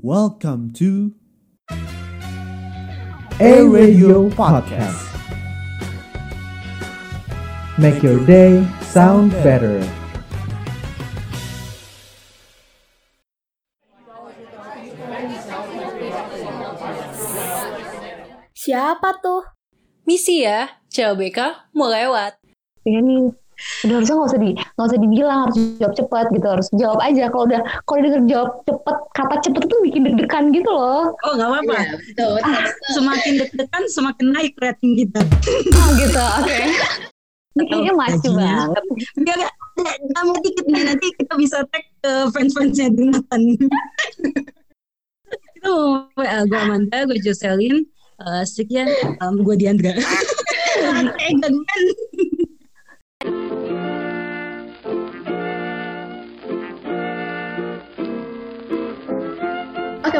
Welcome 0.00 0.72
to 0.80 1.12
A 3.36 3.68
Radio 3.68 4.32
Podcast. 4.32 4.96
Make 7.76 8.00
your 8.00 8.24
day 8.24 8.64
sound 8.80 9.36
better. 9.44 9.84
Siapa 18.56 19.20
tuh? 19.20 19.44
Misi 20.08 20.48
ya, 20.48 20.80
CLBK 20.88 21.68
mau 21.76 21.92
lewat. 21.92 22.40
Iya 22.88 23.04
nih, 23.04 23.36
udah 23.86 23.94
harusnya 24.00 24.14
nggak 24.16 24.30
usah 24.30 24.40
di 24.40 24.50
nggak 24.56 24.86
usah 24.88 25.00
dibilang 25.00 25.38
harus 25.46 25.56
jawab 25.80 25.94
cepat 25.96 26.26
gitu 26.32 26.46
harus 26.48 26.68
jawab 26.76 27.00
aja 27.04 27.24
kalau 27.32 27.44
udah 27.48 27.60
kalau 27.84 27.98
denger 28.02 28.22
jawab 28.28 28.50
cepet 28.64 28.96
kata 29.16 29.34
cepet 29.44 29.62
tuh 29.68 29.78
bikin 29.84 30.00
deg-degan 30.06 30.44
gitu 30.52 30.70
loh 30.70 31.12
Oh 31.26 31.32
nggak 31.36 31.48
apa-apa. 31.48 31.78
Betul. 32.00 32.38
Semakin 32.96 33.32
deg-degan 33.44 33.82
semakin 33.92 34.26
naik 34.32 34.54
rating 34.58 34.92
kita. 34.96 35.20
oh, 35.76 35.90
gitu 35.96 36.22
oke 36.40 36.58
ini 37.58 37.64
kayaknya 37.66 37.92
masih 37.98 38.30
banget 38.32 38.84
Biar 39.18 39.40
nggak 39.74 39.96
tambah 40.14 40.38
dikit 40.44 40.66
nih 40.70 40.82
nanti 40.86 41.06
kita 41.18 41.34
bisa 41.34 41.56
tag 41.68 41.84
ke 42.00 42.12
fans-fansnya 42.30 42.88
kita 42.94 43.36
mau 45.60 46.08
WA 46.16 46.40
gue 46.48 46.56
Amanda, 46.58 47.04
gue 47.04 47.20
Jocelyn, 47.20 47.84
uh, 48.24 48.44
sekian, 48.48 48.88
um, 49.20 49.44
gue 49.44 49.54
Diandra. 49.60 49.92
eh 51.20 51.32
gantian. 51.36 51.84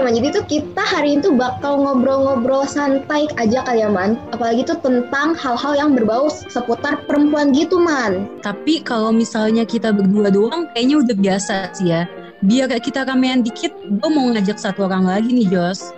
Oke 0.01 0.09
Man, 0.09 0.17
jadi 0.17 0.29
tuh 0.33 0.47
kita 0.49 0.81
hari 0.81 1.21
itu 1.21 1.29
bakal 1.37 1.77
ngobrol-ngobrol 1.85 2.65
santai 2.65 3.29
aja 3.37 3.61
kali 3.69 3.85
ya 3.85 3.93
Man. 3.93 4.17
Apalagi 4.33 4.65
tuh 4.65 4.81
tentang 4.81 5.37
hal-hal 5.37 5.77
yang 5.77 5.93
berbau 5.93 6.33
seputar 6.33 7.05
perempuan 7.05 7.53
gitu 7.53 7.77
Man. 7.77 8.25
Tapi 8.41 8.81
kalau 8.81 9.13
misalnya 9.13 9.69
kita 9.69 9.93
berdua 9.93 10.33
doang, 10.33 10.73
kayaknya 10.73 11.05
udah 11.05 11.17
biasa 11.21 11.55
sih 11.77 11.93
ya. 11.93 12.09
Biar 12.41 12.73
kita 12.81 13.05
ramean 13.05 13.45
dikit, 13.45 13.77
gue 13.77 14.09
mau 14.09 14.33
ngajak 14.33 14.57
satu 14.57 14.89
orang 14.89 15.05
lagi 15.05 15.37
nih 15.37 15.53
Jos. 15.53 15.93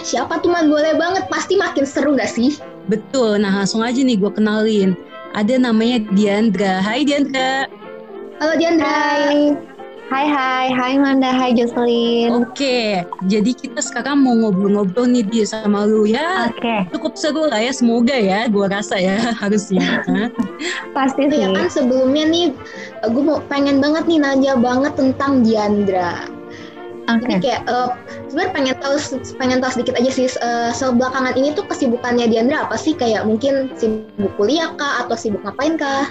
Siapa 0.00 0.40
tuh 0.40 0.48
Man? 0.48 0.72
Boleh 0.72 0.96
banget. 0.96 1.28
Pasti 1.28 1.60
makin 1.60 1.84
seru 1.84 2.16
gak 2.16 2.32
sih? 2.32 2.56
Betul, 2.88 3.44
nah 3.44 3.52
langsung 3.52 3.84
aja 3.84 4.00
nih 4.00 4.16
gue 4.16 4.32
kenalin. 4.32 4.96
Ada 5.36 5.60
namanya 5.60 6.00
Diandra. 6.16 6.80
Hai 6.80 7.04
Diandra. 7.04 7.68
Halo 8.40 8.56
Diandra. 8.56 8.88
Hai 8.88 9.71
Hai 10.12 10.28
hai. 10.28 10.66
Hai 10.76 10.94
Manda. 11.00 11.32
Hai 11.32 11.56
Jocelyn. 11.56 12.44
Oke, 12.44 13.00
jadi 13.32 13.50
kita 13.56 13.80
sekarang 13.80 14.20
mau 14.20 14.36
ngobrol-ngobrol 14.36 15.08
nih 15.08 15.24
dia 15.24 15.48
sama 15.48 15.88
lu 15.88 16.04
ya. 16.04 16.52
Oke. 16.52 16.84
Cukup 16.92 17.16
seru 17.16 17.48
lah 17.48 17.56
ya, 17.56 17.72
semoga 17.72 18.12
ya, 18.12 18.44
gua 18.52 18.68
rasa 18.68 19.00
ya 19.00 19.16
harusnya. 19.40 20.04
Pasti 20.92 21.32
sih. 21.32 21.40
Ya 21.40 21.48
kan 21.56 21.64
sebelumnya 21.72 22.28
nih, 22.28 22.52
gue 23.08 23.24
mau 23.24 23.40
pengen 23.48 23.80
banget 23.80 24.04
nih 24.04 24.20
nanya 24.20 24.52
banget 24.60 24.92
tentang 25.00 25.40
Diandra. 25.40 26.28
Oke. 27.08 27.32
Jadi 27.32 27.48
kayak 27.48 27.62
eh, 27.72 27.88
sebenarnya 28.28 28.52
pengen 28.52 28.76
tahu 28.84 28.94
pengen 29.40 29.58
tahu 29.64 29.70
sedikit 29.80 29.94
aja 29.96 30.10
sih 30.12 30.28
eh, 30.28 30.70
sebelakangan 30.76 31.40
ini 31.40 31.56
tuh 31.56 31.64
kesibukannya 31.64 32.28
Diandra 32.28 32.68
apa 32.68 32.76
sih? 32.76 32.92
Kayak 32.92 33.24
mungkin 33.24 33.72
sibuk 33.80 34.36
kuliah 34.36 34.76
kah? 34.76 35.08
Atau 35.08 35.16
sibuk 35.16 35.40
ngapain 35.40 35.80
kah? 35.80 36.04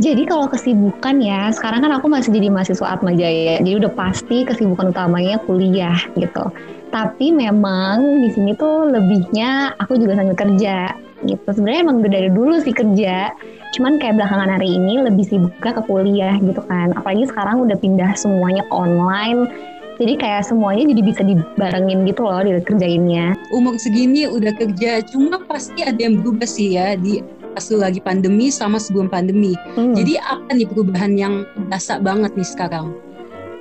Jadi 0.00 0.24
kalau 0.24 0.48
kesibukan 0.48 1.20
ya, 1.20 1.52
sekarang 1.52 1.84
kan 1.84 1.92
aku 1.92 2.08
masih 2.08 2.32
jadi 2.32 2.48
mahasiswa 2.48 2.88
Atma 2.88 3.12
Jaya, 3.12 3.60
jadi 3.60 3.84
udah 3.84 3.92
pasti 3.92 4.48
kesibukan 4.48 4.96
utamanya 4.96 5.36
kuliah 5.44 6.00
gitu. 6.16 6.48
Tapi 6.88 7.28
memang 7.28 8.24
di 8.24 8.32
sini 8.32 8.56
tuh 8.56 8.88
lebihnya 8.88 9.76
aku 9.76 10.00
juga 10.00 10.16
sambil 10.16 10.32
kerja 10.32 10.96
gitu. 11.28 11.44
Sebenarnya 11.52 11.80
emang 11.84 12.00
dari 12.00 12.32
dulu 12.32 12.64
sih 12.64 12.72
kerja, 12.72 13.28
cuman 13.76 14.00
kayak 14.00 14.16
belakangan 14.16 14.48
hari 14.56 14.72
ini 14.80 15.04
lebih 15.04 15.28
sibuknya 15.28 15.72
ke 15.76 15.82
kuliah 15.84 16.34
gitu 16.40 16.64
kan. 16.64 16.96
Apalagi 16.96 17.28
sekarang 17.28 17.68
udah 17.68 17.76
pindah 17.76 18.16
semuanya 18.16 18.64
online, 18.72 19.52
jadi 20.00 20.16
kayak 20.16 20.48
semuanya 20.48 20.96
jadi 20.96 21.02
bisa 21.04 21.20
dibarengin 21.28 22.08
gitu 22.08 22.24
loh 22.24 22.40
dikerjainnya. 22.40 23.36
Umur 23.52 23.76
segini 23.76 24.24
udah 24.24 24.56
kerja, 24.56 25.04
cuma 25.12 25.44
pasti 25.44 25.84
ada 25.84 26.00
yang 26.00 26.24
berubah 26.24 26.48
sih 26.48 26.80
ya 26.80 26.96
di 26.96 27.20
pas 27.60 27.68
lu 27.68 27.76
lagi 27.84 28.00
pandemi 28.00 28.48
sama 28.48 28.80
sebelum 28.80 29.12
pandemi. 29.12 29.52
Hmm. 29.76 29.92
Jadi 29.92 30.16
apa 30.16 30.48
nih 30.56 30.64
perubahan 30.64 31.12
yang 31.12 31.44
berasa 31.68 32.00
banget 32.00 32.32
nih 32.32 32.48
sekarang? 32.48 32.88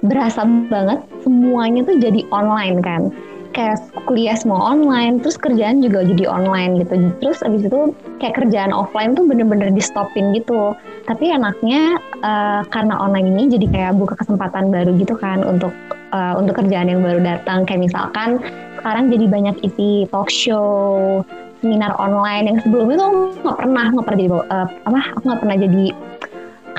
berasa 0.04 0.48
banget 0.72 1.04
semuanya 1.24 1.84
tuh 1.84 2.00
jadi 2.00 2.24
online 2.32 2.80
kan 2.80 3.12
kayak 3.52 3.82
kuliah 4.06 4.38
semua 4.38 4.62
online 4.78 5.20
terus 5.20 5.36
kerjaan 5.36 5.82
juga 5.82 6.06
jadi 6.06 6.30
online 6.30 6.86
gitu 6.86 7.12
terus 7.20 7.42
abis 7.42 7.66
itu 7.66 7.92
kayak 8.22 8.38
kerjaan 8.38 8.70
offline 8.72 9.18
tuh 9.18 9.26
bener-bener 9.26 9.74
di 9.74 9.82
stopin 9.82 10.32
gitu 10.38 10.78
tapi 11.10 11.34
enaknya 11.34 11.98
eh, 12.22 12.62
karena 12.70 12.96
online 13.02 13.34
ini 13.34 13.44
jadi 13.58 13.66
kayak 13.74 13.94
buka 13.98 14.16
kesempatan 14.22 14.70
baru 14.70 14.94
gitu 15.02 15.18
kan 15.18 15.42
untuk 15.44 15.74
eh, 16.14 16.34
untuk 16.38 16.62
kerjaan 16.62 16.94
yang 16.94 17.02
baru 17.02 17.20
datang 17.20 17.66
kayak 17.66 17.90
misalkan 17.90 18.40
sekarang 18.80 19.12
jadi 19.12 19.26
banyak 19.28 19.56
isi 19.66 20.08
talk 20.08 20.32
show 20.32 21.26
seminar 21.60 21.96
online 22.00 22.56
yang 22.56 22.58
sebelumnya 22.64 22.98
tuh 23.00 23.12
nggak 23.44 23.58
pernah 23.60 23.86
nggak 23.92 24.06
pernah 24.08 24.20
jadi 24.20 24.32
eh, 24.36 24.68
apa 24.88 25.00
aku 25.14 25.22
nggak 25.28 25.42
pernah 25.44 25.58
jadi 25.60 25.86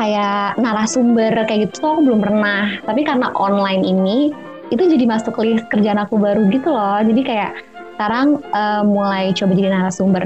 kayak 0.00 0.56
narasumber 0.56 1.32
kayak 1.44 1.60
gitu 1.68 1.74
tuh 1.84 1.90
aku 1.96 2.00
belum 2.08 2.20
pernah. 2.24 2.62
Tapi 2.88 3.00
karena 3.04 3.28
online 3.36 3.84
ini 3.84 4.32
itu 4.72 4.82
jadi 4.86 5.04
masuk 5.04 5.36
list 5.44 5.66
kerjaan 5.68 6.00
aku 6.00 6.16
baru 6.16 6.48
gitu 6.48 6.72
loh. 6.72 7.04
Jadi 7.04 7.20
kayak 7.20 7.52
sekarang 7.96 8.40
eh, 8.40 8.82
mulai 8.88 9.36
coba 9.36 9.52
jadi 9.52 9.68
narasumber 9.76 10.24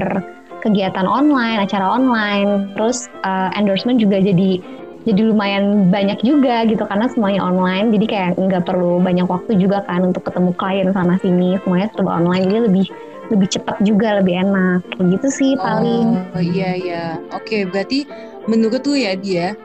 kegiatan 0.63 1.05
online 1.05 1.59
acara 1.59 1.85
online. 1.91 2.71
Terus 2.79 3.11
eh, 3.27 3.49
endorsement 3.59 3.99
juga 3.99 4.23
jadi 4.23 4.63
jadi 5.05 5.21
lumayan 5.21 5.93
banyak 5.93 6.25
juga 6.25 6.65
gitu 6.65 6.81
karena 6.87 7.05
semuanya 7.11 7.45
online. 7.45 7.93
Jadi 7.93 8.05
kayak 8.09 8.29
nggak 8.41 8.65
perlu 8.65 8.97
banyak 9.03 9.27
waktu 9.29 9.59
juga 9.61 9.85
kan 9.85 10.01
untuk 10.01 10.25
ketemu 10.25 10.55
klien 10.57 10.89
sana 10.95 11.19
sini. 11.21 11.61
Semuanya 11.61 11.91
serba 11.93 12.17
online. 12.17 12.47
Jadi 12.49 12.61
lebih 12.65 12.85
lebih 13.33 13.49
cepat 13.49 13.81
juga 13.81 14.21
lebih 14.21 14.37
enak 14.45 14.85
kayak 14.95 15.07
gitu 15.17 15.27
sih 15.33 15.51
paling 15.57 16.19
Oh 16.35 16.43
iya 16.43 16.77
iya. 16.77 17.05
Oke, 17.33 17.65
berarti 17.65 18.05
menurut 18.45 18.85
lu 18.85 18.99
ya 18.99 19.17
dia 19.17 19.57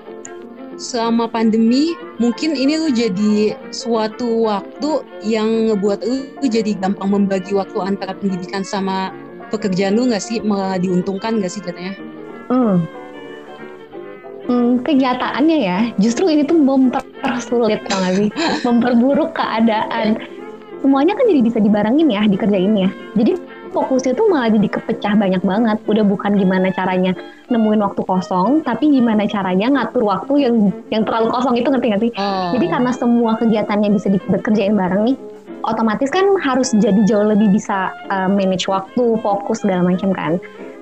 selama 0.80 1.28
pandemi 1.28 1.92
mungkin 2.16 2.56
ini 2.56 2.80
lu 2.80 2.88
jadi 2.88 3.52
suatu 3.68 4.48
waktu 4.48 5.04
yang 5.20 5.68
ngebuat 5.68 6.00
lu, 6.08 6.24
jadi 6.40 6.72
gampang 6.80 7.12
membagi 7.12 7.52
waktu 7.52 7.76
antara 7.84 8.16
pendidikan 8.16 8.64
sama 8.64 9.12
pekerjaan 9.52 10.00
lu 10.00 10.08
nggak 10.08 10.24
sih 10.24 10.40
malah 10.40 10.80
diuntungkan 10.80 11.36
nggak 11.36 11.52
sih 11.52 11.60
katanya? 11.60 11.92
Hmm. 12.48 12.80
Hmm, 14.50 14.82
kenyataannya 14.82 15.58
ya, 15.62 15.78
justru 16.00 16.26
ini 16.26 16.42
tuh 16.42 16.58
mempersulit 16.58 17.86
tau 17.86 18.02
gak 18.02 18.14
sih? 18.18 18.28
Memperburuk 18.66 19.30
keadaan. 19.36 20.18
Semuanya 20.80 21.12
kan 21.12 21.28
jadi 21.28 21.40
bisa 21.44 21.58
dibarengin 21.60 22.08
ya, 22.08 22.24
dikerjain 22.24 22.72
ya. 22.72 22.90
Jadi 23.16 23.36
fokusnya 23.70 24.18
tuh 24.18 24.26
malah 24.26 24.50
jadi 24.50 24.68
kepecah 24.68 25.14
banyak 25.14 25.42
banget. 25.44 25.78
Udah 25.86 26.04
bukan 26.04 26.40
gimana 26.40 26.74
caranya 26.74 27.14
nemuin 27.52 27.80
waktu 27.84 28.02
kosong, 28.02 28.64
tapi 28.66 28.90
gimana 28.90 29.28
caranya 29.28 29.70
ngatur 29.70 30.08
waktu 30.08 30.32
yang 30.48 30.54
yang 30.90 31.02
terlalu 31.06 31.28
kosong 31.30 31.54
itu 31.58 31.68
ngerti 31.70 31.86
gak 31.92 32.02
sih? 32.02 32.12
Oh. 32.18 32.50
Jadi 32.56 32.66
karena 32.66 32.90
semua 32.94 33.32
kegiatannya 33.38 33.88
bisa 33.94 34.08
dikerjain 34.10 34.74
bareng 34.74 35.02
nih, 35.12 35.16
otomatis 35.68 36.10
kan 36.10 36.26
harus 36.40 36.72
jadi 36.74 37.00
jauh 37.06 37.26
lebih 37.28 37.52
bisa 37.52 37.92
uh, 38.10 38.28
manage 38.30 38.66
waktu, 38.66 39.20
fokus 39.20 39.62
segala 39.62 39.86
macam 39.86 40.10
kan. 40.16 40.40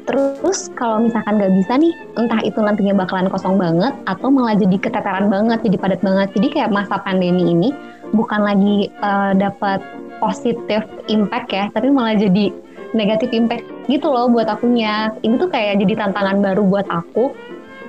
Terus 0.09 0.73
kalau 0.73 1.05
misalkan 1.05 1.37
nggak 1.37 1.53
bisa 1.53 1.77
nih, 1.77 1.93
entah 2.17 2.41
itu 2.41 2.57
nantinya 2.65 2.97
bakalan 2.97 3.29
kosong 3.29 3.61
banget 3.61 3.93
atau 4.09 4.33
malah 4.33 4.57
jadi 4.57 4.81
keteteran 4.81 5.29
banget, 5.29 5.61
jadi 5.69 5.77
padat 5.77 6.01
banget. 6.01 6.33
Jadi 6.33 6.49
kayak 6.49 6.73
masa 6.73 6.97
pandemi 7.05 7.45
ini 7.45 7.77
bukan 8.13 8.41
lagi 8.45 8.89
uh, 9.01 9.33
dapat 9.37 9.83
positif 10.19 10.83
impact 11.07 11.49
ya, 11.53 11.65
tapi 11.73 11.89
malah 11.93 12.19
jadi 12.19 12.51
negatif 12.97 13.31
impact 13.37 13.65
gitu 13.87 14.09
loh 14.09 14.29
buat 14.29 14.49
akunya. 14.49 15.13
Ini 15.23 15.37
tuh 15.37 15.51
kayak 15.53 15.81
jadi 15.85 16.09
tantangan 16.09 16.41
baru 16.41 16.63
buat 16.65 16.87
aku, 16.89 17.33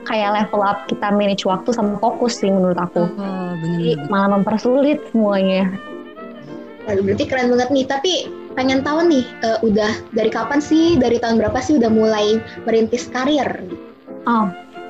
kayak 0.10 0.34
level 0.36 0.62
up 0.66 0.86
kita 0.90 1.14
manage 1.14 1.44
waktu 1.46 1.70
sama 1.72 2.00
fokus 2.02 2.40
sih 2.40 2.50
menurut 2.50 2.78
aku. 2.80 3.06
Oh, 3.06 3.52
Jadi 3.60 3.96
bener-bener. 3.96 4.12
malah 4.12 4.30
mempersulit 4.40 5.00
semuanya. 5.12 5.70
Waduh, 6.88 7.04
berarti 7.06 7.26
keren 7.30 7.54
banget 7.54 7.70
nih. 7.70 7.86
Tapi 7.86 8.14
pengen 8.58 8.82
tahu 8.82 9.06
nih, 9.06 9.26
eh, 9.46 9.60
udah 9.62 9.92
dari 10.16 10.32
kapan 10.34 10.58
sih, 10.58 10.98
dari 10.98 11.22
tahun 11.22 11.38
berapa 11.38 11.60
sih 11.62 11.78
udah 11.78 11.92
mulai 11.94 12.42
merintis 12.66 13.06
karir? 13.14 13.46
Oh, 14.26 14.50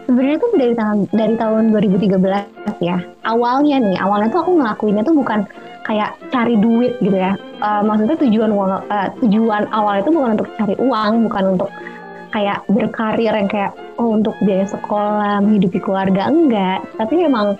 sebenarnya 0.09 0.41
tuh 0.41 0.51
dari 0.57 0.73
tahun 0.73 0.97
dari 1.13 1.35
tahun 1.37 1.63
2013 1.69 2.81
ya. 2.81 2.97
Awalnya 3.29 3.77
nih, 3.77 3.97
awalnya 4.01 4.33
tuh 4.33 4.41
aku 4.41 4.51
ngelakuinnya 4.57 5.05
tuh 5.05 5.13
bukan 5.13 5.45
kayak 5.85 6.17
cari 6.33 6.57
duit 6.57 6.97
gitu 6.97 7.13
ya. 7.13 7.37
Eh, 7.37 7.81
maksudnya 7.85 8.17
tujuan 8.17 8.49
uang, 8.49 8.71
eh, 8.89 9.07
tujuan 9.21 9.69
awal 9.69 10.01
itu 10.01 10.09
bukan 10.09 10.33
untuk 10.33 10.49
cari 10.57 10.75
uang, 10.81 11.11
bukan 11.29 11.43
untuk 11.53 11.69
kayak 12.33 12.65
berkarir 12.73 13.33
yang 13.37 13.49
kayak 13.49 13.71
oh 14.01 14.17
untuk 14.17 14.33
biaya 14.41 14.65
sekolah, 14.65 15.45
menghidupi 15.45 15.77
keluarga 15.77 16.25
enggak. 16.25 16.81
Tapi 16.97 17.13
memang 17.29 17.53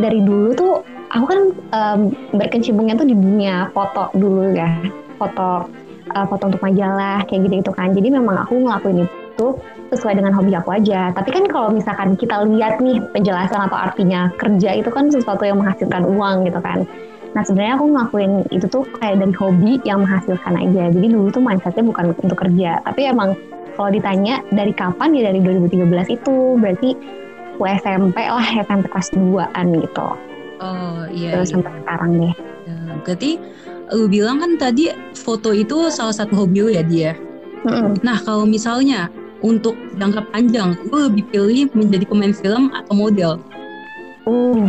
dari 0.00 0.24
dulu 0.24 0.56
tuh 0.56 0.72
aku 1.12 1.24
kan 1.28 1.40
um, 1.76 2.00
berkecimpungnya 2.32 2.96
tuh 2.96 3.04
di 3.04 3.12
dunia 3.12 3.68
foto 3.76 4.08
dulu 4.16 4.54
ya 4.54 4.70
foto 5.18 5.68
uh, 6.14 6.26
foto 6.30 6.42
untuk 6.48 6.62
majalah 6.62 7.26
kayak 7.26 7.50
gitu 7.50 7.54
gitu 7.60 7.72
kan 7.74 7.90
jadi 7.92 8.08
memang 8.14 8.46
aku 8.46 8.56
ngelakuin 8.62 9.04
itu 9.04 9.19
sesuai 9.90 10.18
dengan 10.20 10.32
hobi 10.36 10.54
aku 10.54 10.70
aja 10.76 11.10
tapi 11.16 11.30
kan 11.34 11.44
kalau 11.50 11.68
misalkan 11.72 12.14
kita 12.14 12.46
lihat 12.46 12.78
nih 12.78 13.02
penjelasan 13.10 13.66
atau 13.66 13.78
artinya 13.78 14.30
kerja 14.38 14.70
itu 14.78 14.90
kan 14.92 15.10
sesuatu 15.10 15.42
yang 15.42 15.58
menghasilkan 15.58 16.06
uang 16.06 16.46
gitu 16.46 16.60
kan 16.62 16.86
Nah 17.30 17.42
sebenarnya 17.46 17.78
aku 17.78 17.86
ngelakuin 17.94 18.32
itu 18.50 18.66
tuh 18.66 18.82
kayak 18.98 19.22
dari 19.22 19.34
hobi 19.38 19.78
yang 19.86 20.02
menghasilkan 20.02 20.54
aja. 20.58 20.90
Jadi 20.90 21.06
dulu 21.14 21.30
tuh 21.30 21.42
mindsetnya 21.42 21.84
bukan 21.86 22.04
untuk 22.10 22.38
kerja. 22.38 22.82
Tapi 22.82 23.00
emang 23.06 23.38
kalau 23.78 23.90
ditanya 23.94 24.42
dari 24.50 24.74
kapan 24.74 25.14
ya 25.14 25.30
dari 25.30 25.38
2013 25.38 26.16
itu 26.18 26.34
berarti 26.58 26.90
aku 27.54 27.64
SMP 27.76 28.16
lah 28.24 28.46
SMP 28.66 28.86
kelas 28.90 29.08
2an 29.14 29.66
gitu. 29.78 30.08
Oh 30.60 31.04
iya. 31.12 31.38
Terus 31.38 31.52
iya. 31.52 31.54
sampai 31.54 31.72
sekarang 31.84 32.10
deh. 32.18 32.34
Ya, 32.66 32.78
berarti 33.06 33.30
lu 33.90 34.06
bilang 34.10 34.38
kan 34.42 34.52
tadi 34.58 34.84
foto 35.14 35.50
itu 35.54 35.90
salah 35.92 36.14
satu 36.14 36.44
hobi 36.44 36.58
lu 36.66 36.70
ya 36.74 36.82
dia. 36.82 37.12
Mm-mm. 37.62 38.00
Nah 38.00 38.18
kalau 38.24 38.48
misalnya 38.48 39.12
untuk 39.40 39.76
jangka 39.96 40.24
panjang, 40.32 40.76
lu 40.88 41.08
lebih 41.08 41.24
pilih 41.32 41.68
menjadi 41.72 42.04
pemain 42.04 42.34
film 42.34 42.72
atau 42.72 42.92
model? 42.92 43.32
Uh. 44.28 44.68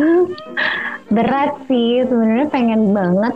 Berat 1.14 1.58
sih, 1.66 2.06
sebenarnya 2.06 2.46
pengen 2.48 2.94
banget 2.94 3.34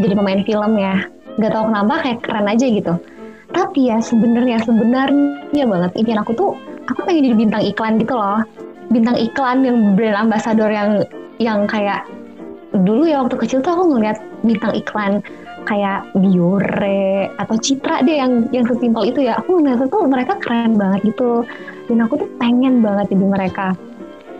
jadi 0.00 0.14
pemain 0.16 0.42
film 0.42 0.72
ya. 0.80 0.96
Gak 1.40 1.52
tau 1.52 1.64
kenapa 1.68 1.94
kayak 2.04 2.18
keren 2.24 2.48
aja 2.48 2.66
gitu. 2.66 2.94
Tapi 3.52 3.92
ya 3.92 4.00
sebenarnya 4.00 4.64
sebenarnya 4.64 5.64
banget 5.68 5.90
impian 6.00 6.20
aku 6.24 6.32
tuh 6.32 6.50
aku 6.88 7.04
pengen 7.04 7.32
jadi 7.32 7.36
bintang 7.36 7.62
iklan 7.68 7.94
gitu 8.00 8.14
loh. 8.16 8.40
Bintang 8.88 9.16
iklan 9.20 9.64
yang 9.64 9.76
brand 9.96 10.28
ambassador 10.28 10.68
yang 10.68 11.04
yang 11.36 11.64
kayak 11.68 12.04
dulu 12.72 13.04
ya 13.04 13.20
waktu 13.20 13.36
kecil 13.36 13.60
tuh 13.60 13.76
aku 13.76 13.84
ngeliat 13.92 14.16
bintang 14.40 14.72
iklan 14.72 15.12
kayak 15.66 16.08
Biore 16.14 17.30
atau 17.38 17.56
Citra 17.58 18.02
deh 18.06 18.16
yang 18.18 18.46
yang 18.54 18.64
sesimpel 18.66 19.08
itu 19.08 19.26
ya. 19.26 19.38
Aku 19.42 19.58
ngeliat 19.58 19.88
tuh 19.90 20.06
mereka 20.06 20.38
keren 20.38 20.78
banget 20.78 21.14
gitu. 21.14 21.42
Dan 21.90 22.04
aku 22.04 22.22
tuh 22.22 22.28
pengen 22.38 22.80
banget 22.80 23.10
jadi 23.10 23.26
mereka. 23.26 23.66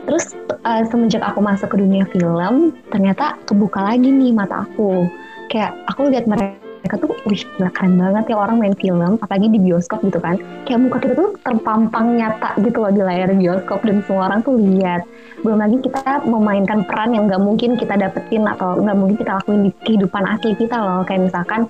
Terus 0.07 0.35
uh, 0.67 0.83
semenjak 0.87 1.23
aku 1.23 1.39
masuk 1.39 1.71
ke 1.75 1.77
dunia 1.79 2.03
film, 2.11 2.75
ternyata 2.91 3.39
kebuka 3.47 3.83
lagi 3.83 4.11
nih 4.11 4.35
mata 4.35 4.67
aku. 4.67 5.07
Kayak 5.51 5.79
aku 5.87 6.11
lihat 6.11 6.27
mereka 6.27 6.62
tuh, 6.99 7.13
wih 7.29 7.43
gila 7.57 7.71
keren 7.71 7.95
banget 7.95 8.25
ya 8.33 8.37
orang 8.39 8.57
main 8.59 8.75
film, 8.75 9.21
apalagi 9.23 9.47
di 9.53 9.59
bioskop 9.63 10.03
gitu 10.03 10.19
kan. 10.19 10.41
Kayak 10.67 10.81
muka 10.83 10.99
kita 11.03 11.15
tuh 11.15 11.31
terpampang 11.47 12.19
nyata 12.19 12.59
gitu 12.63 12.79
loh 12.83 12.91
di 12.91 13.03
layar 13.03 13.31
bioskop 13.35 13.83
dan 13.87 14.03
semua 14.07 14.33
orang 14.33 14.41
tuh 14.43 14.59
lihat. 14.59 15.07
Belum 15.47 15.59
lagi 15.63 15.79
kita 15.79 16.27
memainkan 16.27 16.83
peran 16.87 17.15
yang 17.15 17.31
nggak 17.31 17.43
mungkin 17.43 17.79
kita 17.79 17.95
dapetin 17.95 18.47
atau 18.47 18.79
nggak 18.83 18.97
mungkin 18.99 19.17
kita 19.19 19.33
lakuin 19.39 19.63
di 19.67 19.71
kehidupan 19.87 20.23
asli 20.27 20.59
kita 20.59 20.77
loh. 20.79 21.03
Kayak 21.07 21.31
misalkan 21.31 21.61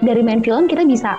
dari 0.00 0.20
main 0.24 0.40
film 0.44 0.68
kita 0.68 0.84
bisa 0.84 1.16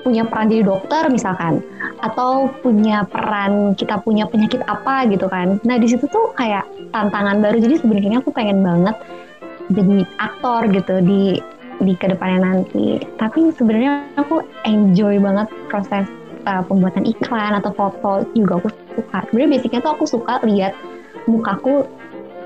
punya 0.00 0.24
peran 0.24 0.48
jadi 0.48 0.64
dokter 0.64 1.02
misalkan 1.12 1.60
atau 2.00 2.48
punya 2.64 3.04
peran 3.04 3.76
kita 3.76 4.00
punya 4.00 4.24
penyakit 4.24 4.64
apa 4.64 5.04
gitu 5.12 5.28
kan 5.28 5.60
nah 5.62 5.76
di 5.76 5.86
situ 5.86 6.08
tuh 6.08 6.32
kayak 6.34 6.64
tantangan 6.90 7.44
baru 7.44 7.60
jadi 7.60 7.76
sebenarnya 7.84 8.24
aku 8.24 8.32
pengen 8.32 8.64
banget 8.64 8.96
jadi 9.70 10.02
aktor 10.18 10.66
gitu 10.72 10.94
di 11.04 11.38
di 11.80 11.96
ke 11.96 12.06
depannya 12.12 12.40
nanti. 12.44 13.00
Tapi 13.16 13.52
sebenarnya 13.56 14.04
aku 14.20 14.44
enjoy 14.68 15.16
banget 15.20 15.48
proses 15.72 16.06
uh, 16.44 16.62
pembuatan 16.64 17.04
iklan 17.08 17.56
atau 17.56 17.72
foto 17.74 18.24
juga 18.36 18.60
aku 18.60 18.68
suka. 18.96 19.18
Sebenarnya 19.28 19.50
basicnya 19.58 19.80
tuh 19.80 19.92
aku 19.96 20.04
suka 20.08 20.34
lihat 20.44 20.72
mukaku 21.28 21.88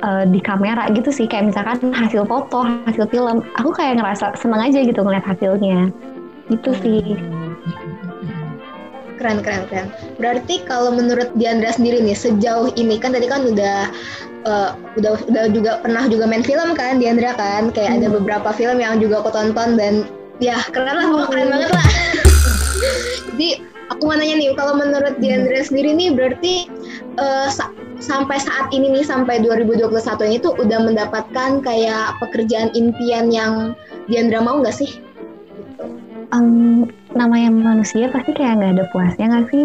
uh, 0.02 0.24
di 0.26 0.40
kamera 0.42 0.90
gitu 0.94 1.10
sih. 1.10 1.26
Kayak 1.26 1.54
misalkan 1.54 1.90
hasil 1.92 2.26
foto 2.26 2.66
hasil 2.86 3.06
film 3.10 3.42
aku 3.58 3.70
kayak 3.74 3.98
ngerasa 4.00 4.34
seneng 4.38 4.62
aja 4.62 4.78
gitu 4.82 5.00
ngeliat 5.02 5.26
hasilnya. 5.26 5.90
Gitu 6.50 6.70
sih. 6.82 7.18
Keren, 9.14 9.40
keren, 9.40 9.64
keren. 9.70 9.88
Berarti 10.20 10.60
kalau 10.68 10.92
menurut 10.92 11.32
Diandra 11.38 11.72
sendiri 11.72 12.02
nih, 12.02 12.18
sejauh 12.18 12.74
ini 12.76 13.00
kan 13.00 13.14
tadi 13.14 13.24
kan 13.24 13.46
udah 13.46 13.88
uh, 14.44 14.76
udah 14.96 15.18
udah 15.28 15.44
juga 15.50 15.80
pernah 15.80 16.06
juga 16.08 16.24
main 16.28 16.44
film 16.44 16.72
kan 16.76 17.00
Diandra 17.00 17.34
kan, 17.36 17.74
kayak 17.74 18.00
ada 18.00 18.08
beberapa 18.12 18.52
film 18.54 18.80
yang 18.80 19.00
juga 19.02 19.20
aku 19.24 19.30
tonton 19.34 19.76
dan 19.76 20.08
ya 20.38 20.60
keren 20.70 20.94
lah, 20.94 21.06
pokoknya 21.10 21.28
keren 21.30 21.48
banget 21.50 21.70
lah. 21.72 21.86
Jadi 23.34 23.48
aku 23.90 24.02
mau 24.06 24.16
nanya 24.16 24.34
nih, 24.38 24.48
kalau 24.56 24.74
menurut 24.78 25.14
Diandra 25.18 25.60
sendiri 25.64 25.90
nih, 25.96 26.10
berarti 26.14 26.54
uh, 27.18 27.48
sa- 27.50 27.72
sampai 27.98 28.38
saat 28.38 28.70
ini 28.70 28.90
nih, 29.00 29.04
sampai 29.04 29.42
2021 29.42 29.90
ini 30.28 30.36
tuh 30.40 30.52
udah 30.56 30.78
mendapatkan 30.82 31.50
kayak 31.62 32.16
pekerjaan 32.22 32.70
impian 32.72 33.28
yang 33.32 33.74
Diandra 34.06 34.40
mau 34.44 34.60
nggak 34.60 34.76
sih? 34.76 35.04
um, 36.34 36.90
namanya 37.14 37.50
manusia 37.54 38.10
pasti 38.10 38.34
kayak 38.34 38.58
nggak 38.58 38.72
ada 38.78 38.84
puasnya 38.90 39.26
nggak 39.30 39.46
sih? 39.54 39.64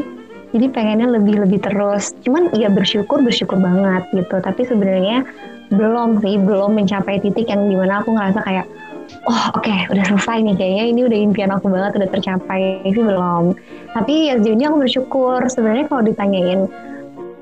Jadi 0.50 0.66
pengennya 0.74 1.08
lebih-lebih 1.14 1.62
terus. 1.62 2.18
Cuman 2.26 2.50
ya 2.58 2.74
bersyukur 2.74 3.22
bersyukur 3.22 3.62
banget 3.62 4.06
gitu. 4.14 4.36
Tapi 4.42 4.62
sebenarnya 4.66 5.22
belum 5.70 6.22
sih, 6.26 6.42
belum 6.42 6.74
mencapai 6.74 7.22
titik 7.22 7.50
yang 7.54 7.70
di 7.70 7.78
mana 7.78 8.02
aku 8.02 8.18
ngerasa 8.18 8.42
kayak, 8.42 8.66
oh 9.30 9.44
oke 9.54 9.62
okay, 9.62 9.86
udah 9.94 10.02
selesai 10.10 10.42
nih 10.42 10.56
kayaknya 10.58 10.86
ini 10.90 11.02
udah 11.06 11.20
impian 11.22 11.52
aku 11.54 11.70
banget 11.70 12.02
udah 12.02 12.10
tercapai 12.10 12.82
sih 12.90 13.04
belum. 13.06 13.54
Tapi 13.94 14.14
ya 14.34 14.42
sejauh 14.42 14.56
ini 14.58 14.64
aku 14.66 14.78
bersyukur. 14.82 15.40
Sebenarnya 15.46 15.86
kalau 15.86 16.02
ditanyain 16.02 16.66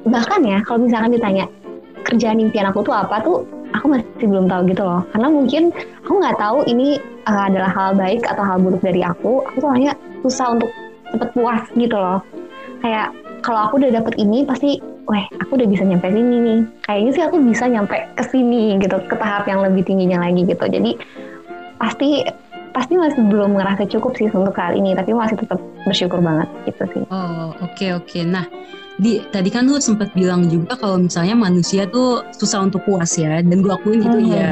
bahkan 0.07 0.39
ya 0.43 0.63
kalau 0.63 0.87
misalkan 0.87 1.15
ditanya 1.15 1.45
kerjaan 2.07 2.39
impian 2.39 2.71
aku 2.71 2.87
tuh 2.87 2.95
apa 2.95 3.19
tuh 3.19 3.43
aku 3.75 3.91
masih 3.91 4.27
belum 4.27 4.47
tahu 4.47 4.61
gitu 4.71 4.83
loh 4.87 5.03
karena 5.11 5.27
mungkin 5.27 5.63
aku 6.07 6.13
nggak 6.23 6.37
tahu 6.39 6.57
ini 6.71 6.97
uh, 7.27 7.51
adalah 7.51 7.71
hal 7.75 7.89
baik 7.99 8.23
atau 8.23 8.43
hal 8.43 8.57
buruk 8.63 8.79
dari 8.79 9.03
aku 9.03 9.43
aku 9.43 9.57
soalnya 9.59 9.91
susah 10.23 10.55
untuk 10.55 10.71
cepet 11.11 11.29
puas 11.35 11.63
gitu 11.75 11.97
loh 11.99 12.23
kayak 12.87 13.11
kalau 13.43 13.67
aku 13.67 13.83
udah 13.83 13.91
dapet 13.99 14.15
ini 14.15 14.47
pasti 14.47 14.79
weh 15.11 15.25
aku 15.43 15.59
udah 15.59 15.67
bisa 15.67 15.83
nyampe 15.83 16.07
sini 16.07 16.37
nih. 16.39 16.59
Kayaknya 16.87 17.11
sih 17.11 17.23
aku 17.27 17.35
bisa 17.43 17.63
nyampe 17.67 17.97
ke 18.15 18.23
sini 18.31 18.79
gitu 18.79 18.95
ke 19.11 19.15
tahap 19.19 19.43
yang 19.51 19.59
lebih 19.59 19.83
tingginya 19.83 20.23
lagi 20.23 20.47
gitu. 20.47 20.63
Jadi 20.63 20.95
pasti 21.75 22.23
pasti 22.71 22.93
masih 22.95 23.27
belum 23.27 23.59
ngerasa 23.59 23.89
cukup 23.91 24.15
sih 24.15 24.31
untuk 24.31 24.55
kali 24.55 24.79
ini 24.79 24.93
tapi 24.95 25.11
masih 25.11 25.35
tetap 25.35 25.59
bersyukur 25.83 26.23
banget 26.23 26.47
gitu 26.63 26.83
sih. 26.95 27.03
Oh 27.11 27.51
oke 27.59 27.75
okay, 27.75 27.91
oke. 27.91 28.07
Okay. 28.07 28.23
nah 28.23 28.47
di 28.97 29.21
tadi 29.29 29.53
kan 29.53 29.69
lu 29.69 29.77
sempat 29.77 30.09
bilang 30.17 30.49
juga 30.49 30.73
kalau 30.73 31.05
misalnya 31.05 31.37
manusia 31.37 31.85
tuh 31.85 32.25
susah 32.33 32.65
untuk 32.65 32.81
puas 32.81 33.13
ya 33.13 33.45
dan 33.45 33.61
gue 33.61 33.69
akuin 33.69 34.01
itu 34.01 34.17
Hmm. 34.17 34.33
ya. 34.33 34.49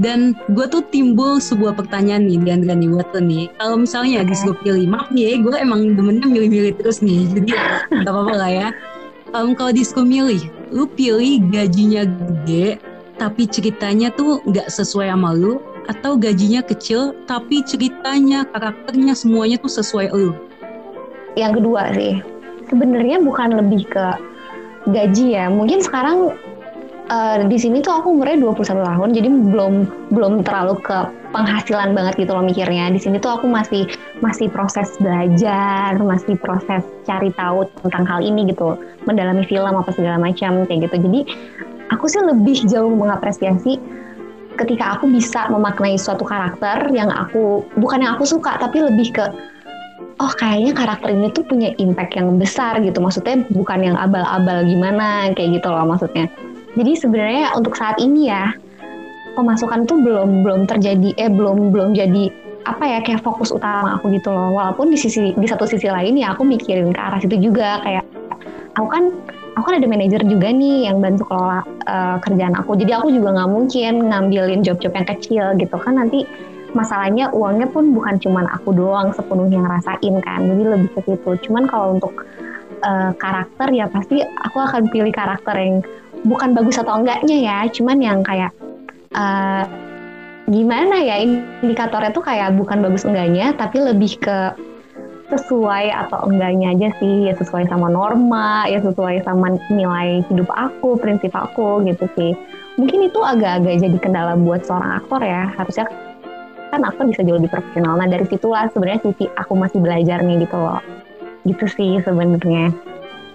Dan 0.00 0.32
gue 0.56 0.64
tuh 0.72 0.80
timbul 0.88 1.36
sebuah 1.36 1.76
pertanyaan 1.76 2.24
nih 2.24 2.40
dan 2.40 2.64
nih 2.64 2.88
buat 2.88 3.12
lo 3.12 3.20
nih. 3.20 3.52
Kalau 3.60 3.76
misalnya 3.84 4.24
habis 4.24 4.40
gue 4.48 4.56
pilih 4.64 4.88
maaf 4.88 5.12
nih 5.12 5.36
ya 5.36 5.44
gue 5.44 5.56
emang 5.60 5.92
demennya 5.92 6.24
milih-milih 6.24 6.72
terus 6.80 7.04
nih 7.04 7.28
jadi 7.36 7.52
gak 8.00 8.08
apa-apa 8.08 8.34
lah 8.34 8.50
ya. 8.50 8.68
Em, 9.32 9.52
kalau 9.52 9.72
disuruh 9.72 10.08
milih 10.08 10.40
lu 10.72 10.88
pilih 10.88 11.44
gajinya 11.52 12.08
gede 12.08 12.80
tapi 13.20 13.44
ceritanya 13.44 14.08
tuh 14.12 14.40
nggak 14.48 14.72
sesuai 14.72 15.12
sama 15.12 15.36
lu 15.36 15.60
atau 15.84 16.16
gajinya 16.16 16.64
kecil 16.64 17.12
tapi 17.28 17.60
ceritanya 17.60 18.48
karakternya 18.48 19.12
semuanya 19.12 19.60
tuh 19.60 19.68
sesuai 19.68 20.08
lu? 20.16 20.32
Yang 21.36 21.60
kedua 21.60 21.92
sih 21.92 22.20
sebenarnya 22.72 23.20
bukan 23.20 23.60
lebih 23.60 23.84
ke 23.84 24.06
gaji 24.88 25.36
ya. 25.36 25.52
Mungkin 25.52 25.84
sekarang 25.84 26.32
eh, 27.12 27.44
di 27.44 27.58
sini 27.60 27.84
tuh 27.84 28.00
aku 28.00 28.16
umurnya 28.16 28.40
21 28.40 28.80
tahun 28.80 29.08
jadi 29.12 29.28
belum 29.28 29.74
belum 30.16 30.32
terlalu 30.48 30.80
ke 30.80 30.98
penghasilan 31.36 31.92
banget 31.92 32.24
gitu 32.24 32.32
loh 32.32 32.40
mikirnya. 32.40 32.88
Di 32.88 33.00
sini 33.04 33.20
tuh 33.20 33.36
aku 33.36 33.44
masih 33.46 33.84
masih 34.24 34.48
proses 34.48 34.96
belajar 34.96 36.00
masih 36.00 36.40
proses 36.40 36.80
cari 37.04 37.28
tahu 37.36 37.68
tentang 37.84 38.08
hal 38.08 38.24
ini 38.24 38.48
gitu 38.48 38.80
mendalami 39.04 39.44
film 39.44 39.76
apa 39.76 39.92
segala 39.92 40.16
macam 40.16 40.64
kayak 40.64 40.88
gitu. 40.88 40.96
Jadi 41.04 41.20
aku 41.92 42.08
sih 42.08 42.24
lebih 42.24 42.56
jauh 42.72 42.90
mengapresiasi 42.90 43.76
ketika 44.56 44.96
aku 45.00 45.08
bisa 45.08 45.48
memaknai 45.48 45.96
suatu 45.96 46.28
karakter 46.28 46.92
yang 46.92 47.08
aku 47.08 47.64
bukan 47.80 48.04
yang 48.04 48.20
aku 48.20 48.28
suka 48.28 48.60
tapi 48.60 48.84
lebih 48.84 49.08
ke 49.08 49.24
oh 50.22 50.32
kayaknya 50.38 50.72
karakter 50.72 51.10
ini 51.10 51.28
tuh 51.34 51.42
punya 51.42 51.74
impact 51.82 52.14
yang 52.14 52.38
besar 52.38 52.78
gitu. 52.78 53.02
Maksudnya 53.02 53.42
bukan 53.50 53.78
yang 53.82 53.96
abal-abal 53.98 54.62
gimana 54.62 55.34
kayak 55.34 55.58
gitu 55.58 55.68
loh 55.68 55.82
maksudnya. 55.82 56.30
Jadi 56.78 56.92
sebenarnya 56.94 57.52
untuk 57.58 57.74
saat 57.74 57.98
ini 57.98 58.30
ya 58.30 58.54
pemasukan 59.34 59.84
tuh 59.90 59.98
belum 59.98 60.46
belum 60.46 60.70
terjadi 60.70 61.10
eh 61.18 61.28
belum 61.28 61.74
belum 61.74 61.98
jadi 61.98 62.30
apa 62.62 62.84
ya 62.86 62.98
kayak 63.02 63.26
fokus 63.26 63.50
utama 63.50 63.98
aku 63.98 64.14
gitu 64.14 64.30
loh. 64.30 64.54
Walaupun 64.54 64.94
di 64.94 64.96
sisi 64.96 65.34
di 65.34 65.46
satu 65.50 65.66
sisi 65.66 65.90
lain 65.90 66.14
ya 66.14 66.32
aku 66.32 66.46
mikirin 66.46 66.94
ke 66.94 67.00
arah 67.02 67.18
situ 67.18 67.50
juga. 67.50 67.82
Kayak 67.82 68.06
aku 68.78 68.88
kan 68.88 69.10
aku 69.58 69.64
kan 69.68 69.74
ada 69.82 69.88
manajer 69.90 70.22
juga 70.24 70.48
nih 70.54 70.86
yang 70.86 71.02
bantu 71.02 71.26
kelola 71.26 71.66
eh, 71.66 72.16
kerjaan 72.22 72.54
aku. 72.54 72.78
Jadi 72.78 72.92
aku 72.94 73.10
juga 73.10 73.34
nggak 73.34 73.50
mungkin 73.50 73.92
ngambilin 74.06 74.60
job-job 74.62 74.94
yang 74.94 75.06
kecil 75.10 75.44
gitu 75.58 75.76
kan. 75.76 75.98
Nanti 75.98 76.22
masalahnya 76.72 77.28
uangnya 77.32 77.68
pun 77.68 77.92
bukan 77.92 78.16
cuman 78.20 78.48
aku 78.48 78.72
doang 78.72 79.12
sepenuhnya 79.12 79.60
ngerasain 79.60 80.14
kan 80.24 80.40
jadi 80.44 80.62
lebih 80.76 80.88
ke 80.96 81.00
situ. 81.04 81.30
Cuman 81.48 81.68
kalau 81.68 81.96
untuk 81.96 82.24
eh, 82.80 83.12
karakter 83.16 83.68
ya 83.72 83.86
pasti 83.88 84.20
aku 84.20 84.58
akan 84.60 84.88
pilih 84.88 85.12
karakter 85.12 85.54
yang 85.56 85.84
bukan 86.24 86.54
bagus 86.56 86.80
atau 86.80 87.00
enggaknya 87.00 87.36
ya, 87.38 87.58
cuman 87.68 87.98
yang 88.00 88.20
kayak 88.24 88.52
eh, 89.12 89.64
gimana 90.50 90.96
ya 90.98 91.22
indikatornya 91.62 92.10
tuh 92.10 92.24
kayak 92.24 92.58
bukan 92.58 92.82
bagus 92.82 93.06
enggaknya, 93.06 93.54
tapi 93.54 93.78
lebih 93.78 94.18
ke 94.18 94.38
sesuai 95.32 95.88
atau 95.88 96.28
enggaknya 96.28 96.76
aja 96.76 96.88
sih, 97.00 97.30
ya 97.30 97.34
sesuai 97.40 97.64
sama 97.72 97.88
norma, 97.88 98.68
ya 98.68 98.84
sesuai 98.84 99.24
sama 99.24 99.56
nilai 99.72 100.20
hidup 100.28 100.50
aku, 100.52 101.00
prinsip 101.00 101.32
aku 101.32 101.80
gitu 101.88 102.04
sih. 102.18 102.36
Mungkin 102.76 103.08
itu 103.08 103.16
agak-agak 103.20 103.80
jadi 103.80 103.98
kendala 104.00 104.36
buat 104.36 104.68
seorang 104.68 105.00
aktor 105.00 105.24
ya, 105.24 105.48
harusnya 105.56 105.88
kan 106.72 106.80
aktor 106.88 107.04
bisa 107.04 107.20
jauh 107.20 107.36
lebih 107.36 107.52
profesional. 107.52 108.00
Nah 108.00 108.08
dari 108.08 108.24
situlah 108.24 108.72
sebenarnya 108.72 109.04
sisi 109.04 109.28
aku 109.36 109.52
masih 109.52 109.78
belajar 109.84 110.24
nih 110.24 110.48
gitu 110.48 110.56
loh. 110.56 110.80
Gitu 111.44 111.64
sih 111.68 112.00
sebenarnya. 112.00 112.72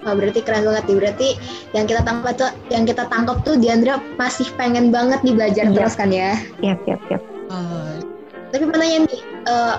Wah, 0.05 0.15
berarti 0.15 0.39
keren 0.39 0.63
banget 0.63 0.83
nih. 0.87 0.97
Berarti 0.97 1.29
yang 1.75 1.85
kita 1.85 2.01
tangkap 2.01 2.33
tuh, 2.39 2.51
yang 2.71 2.83
kita 2.87 3.03
tangkap 3.11 3.37
tuh 3.43 3.59
Diandra 3.59 3.99
masih 4.15 4.47
pengen 4.55 4.89
banget 4.89 5.19
nih 5.21 5.35
belajar 5.35 5.67
Iya. 5.67 5.75
terus 5.75 5.95
kan 5.99 6.09
ya. 6.09 6.39
Yap, 6.63 6.79
yap, 6.87 7.01
yap. 7.11 7.21
Uh, 7.51 7.99
Tapi 8.47 8.63
pertanyaan 8.63 9.03
nih, 9.11 9.21
eh, 9.51 9.75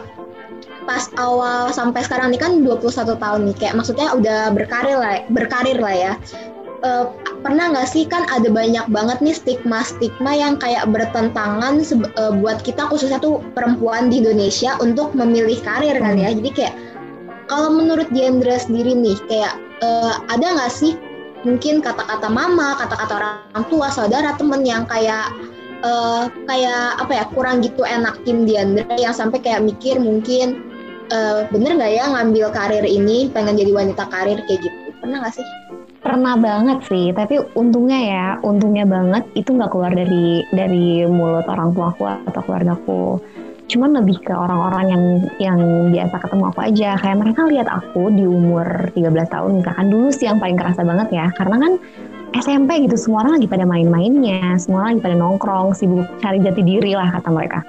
pas 0.85 1.05
awal 1.17 1.73
sampai 1.73 2.05
sekarang 2.05 2.29
nih 2.29 2.41
kan 2.41 2.61
21 2.61 3.17
tahun 3.17 3.41
nih, 3.49 3.57
kayak 3.57 3.75
maksudnya 3.81 4.13
udah 4.13 4.53
berkarir 4.53 4.97
lah, 5.01 5.25
berkarir 5.33 5.81
lah 5.81 5.95
ya. 5.97 6.13
Eh, 6.79 7.05
pernah 7.43 7.75
nggak 7.75 7.91
sih 7.91 8.07
kan 8.07 8.23
ada 8.31 8.47
banyak 8.47 8.87
banget 8.95 9.19
nih 9.19 9.35
stigma-stigma 9.35 10.31
yang 10.31 10.55
kayak 10.63 10.87
bertentangan 10.87 11.83
eh, 11.83 12.33
buat 12.39 12.63
kita 12.63 12.87
khususnya 12.87 13.19
tuh 13.19 13.43
perempuan 13.59 14.07
di 14.07 14.23
Indonesia 14.23 14.79
untuk 14.79 15.11
memilih 15.19 15.59
karir 15.67 15.99
kan 15.99 16.15
ya. 16.15 16.31
Jadi 16.31 16.51
kayak 16.55 16.75
kalau 17.51 17.75
menurut 17.75 18.07
Diandra 18.15 18.63
sendiri 18.63 18.95
nih, 18.95 19.19
kayak 19.27 19.59
eh, 19.83 20.15
ada 20.31 20.47
nggak 20.55 20.71
sih 20.71 20.95
mungkin 21.43 21.83
kata-kata 21.83 22.31
mama, 22.31 22.79
kata-kata 22.79 23.13
orang 23.19 23.65
tua, 23.67 23.91
saudara, 23.91 24.39
temen 24.39 24.63
yang 24.63 24.87
kayak 24.87 25.35
eh, 25.83 26.31
kayak 26.47 27.03
apa 27.03 27.11
ya 27.11 27.25
kurang 27.35 27.59
gitu 27.59 27.83
enakin 27.83 28.47
Diandra 28.47 28.95
yang 28.95 29.11
sampai 29.11 29.43
kayak 29.43 29.67
mikir 29.67 29.99
mungkin 29.99 30.63
eh, 31.11 31.43
bener 31.51 31.75
nggak 31.75 31.91
ya 31.91 32.07
ngambil 32.07 32.55
karir 32.55 32.87
ini 32.87 33.27
pengen 33.35 33.59
jadi 33.59 33.75
wanita 33.75 34.07
karir 34.15 34.39
kayak 34.47 34.63
gitu 34.63 34.95
pernah 35.03 35.27
nggak 35.27 35.43
sih? 35.43 35.47
Pernah 35.99 36.39
banget 36.39 36.79
sih, 36.87 37.11
tapi 37.11 37.43
untungnya 37.59 37.99
ya, 37.99 38.27
untungnya 38.47 38.87
banget 38.87 39.27
itu 39.35 39.51
nggak 39.51 39.71
keluar 39.75 39.91
dari 39.91 40.47
dari 40.55 41.03
mulut 41.11 41.43
orang 41.51 41.75
tua 41.75 41.91
aku 41.91 42.07
atau 42.07 42.41
keluargaku. 42.47 43.19
Cuman 43.69 43.99
lebih 44.01 44.23
ke 44.23 44.33
orang-orang 44.33 44.85
yang 44.89 45.05
yang 45.43 45.59
biasa 45.91 46.23
ketemu 46.23 46.45
aku 46.55 46.61
aja. 46.65 46.91
Kayak 47.03 47.19
mereka 47.19 47.41
lihat 47.51 47.69
aku 47.69 48.15
di 48.15 48.25
umur 48.25 48.95
13 48.95 49.35
tahun 49.35 49.51
misalkan 49.61 49.87
dulu 49.91 50.09
sih 50.09 50.31
yang 50.31 50.39
paling 50.39 50.57
kerasa 50.57 50.87
banget 50.87 51.09
ya. 51.13 51.27
Karena 51.35 51.57
kan 51.61 51.73
SMP 52.39 52.87
gitu 52.87 52.97
semua 52.97 53.27
orang 53.27 53.43
lagi 53.43 53.49
pada 53.51 53.65
main-mainnya, 53.67 54.55
semua 54.57 54.87
orang 54.87 54.89
lagi 54.97 55.03
pada 55.05 55.17
nongkrong, 55.19 55.69
sibuk 55.75 56.07
cari 56.23 56.39
jati 56.41 56.63
diri 56.63 56.95
lah 56.95 57.11
kata 57.11 57.29
mereka. 57.29 57.61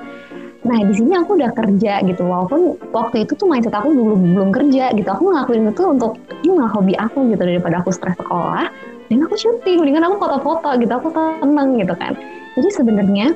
Nah 0.60 0.80
di 0.84 0.94
sini 0.96 1.16
aku 1.16 1.40
udah 1.40 1.52
kerja 1.56 2.04
gitu, 2.04 2.24
walaupun 2.28 2.76
waktu 2.92 3.24
itu 3.24 3.34
tuh 3.40 3.48
mindset 3.48 3.72
aku 3.72 3.96
belum 3.96 4.36
belum 4.36 4.50
kerja 4.52 4.92
gitu. 4.92 5.08
Aku 5.08 5.32
ngelakuin 5.32 5.72
itu 5.72 5.84
untuk 5.88 6.20
ini 6.44 6.52
malah 6.56 6.74
hobi 6.76 6.94
aku 7.00 7.32
gitu 7.32 7.44
daripada 7.44 7.80
aku 7.80 7.96
stres 7.96 8.16
sekolah. 8.20 8.68
Dan 9.10 9.26
aku 9.26 9.34
syuting, 9.40 9.82
mendingan 9.82 10.06
aku 10.06 10.22
foto-foto 10.22 10.70
gitu, 10.78 10.94
aku 10.94 11.10
seneng 11.42 11.82
gitu 11.82 11.96
kan. 11.98 12.14
Jadi 12.54 12.70
sebenarnya 12.76 13.28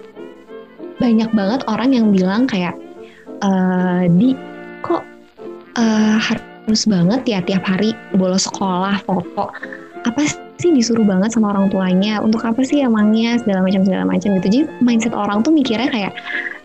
banyak 1.01 1.29
banget 1.33 1.61
orang 1.65 1.89
yang 1.95 2.07
bilang 2.13 2.45
kayak 2.45 2.77
eh 3.43 4.05
di 4.13 4.37
kok 4.85 5.03
eh, 5.75 6.15
harus 6.21 6.85
banget 6.85 7.21
ya 7.27 7.39
tiap 7.43 7.63
hari 7.65 7.91
bolos 8.15 8.47
sekolah 8.47 9.01
foto 9.03 9.51
apa 10.03 10.21
sih 10.59 10.71
disuruh 10.71 11.03
banget 11.03 11.35
sama 11.35 11.55
orang 11.55 11.71
tuanya 11.71 12.19
untuk 12.19 12.43
apa 12.43 12.63
sih 12.63 12.83
emangnya 12.83 13.39
segala 13.39 13.67
macam 13.67 13.81
segala 13.83 14.03
macam 14.07 14.29
gitu 14.39 14.47
jadi 14.47 14.59
mindset 14.83 15.15
orang 15.15 15.43
tuh 15.43 15.51
mikirnya 15.51 15.91
kayak 15.91 16.13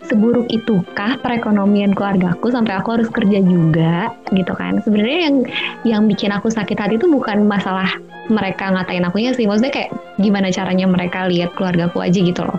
seburuk 0.09 0.49
itukah 0.49 1.21
perekonomian 1.21 1.93
keluargaku 1.93 2.49
sampai 2.49 2.81
aku 2.81 2.97
harus 2.97 3.09
kerja 3.13 3.39
juga 3.45 4.09
gitu 4.33 4.53
kan? 4.57 4.81
Sebenarnya 4.81 5.19
yang 5.29 5.35
yang 5.85 6.01
bikin 6.09 6.33
aku 6.33 6.49
sakit 6.49 6.75
hati 6.75 6.97
itu 6.97 7.05
bukan 7.05 7.45
masalah 7.45 7.87
mereka 8.27 8.73
ngatain 8.73 9.05
akunya 9.05 9.31
sih. 9.37 9.45
Maksudnya 9.45 9.73
kayak 9.73 9.89
gimana 10.17 10.49
caranya 10.49 10.89
mereka 10.89 11.29
lihat 11.29 11.53
keluargaku 11.53 12.01
aja 12.01 12.19
gitu 12.19 12.41
loh. 12.41 12.57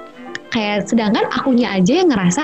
Kayak 0.55 0.87
sedangkan 0.87 1.27
akunya 1.31 1.75
aja 1.75 2.03
yang 2.03 2.11
ngerasa 2.11 2.43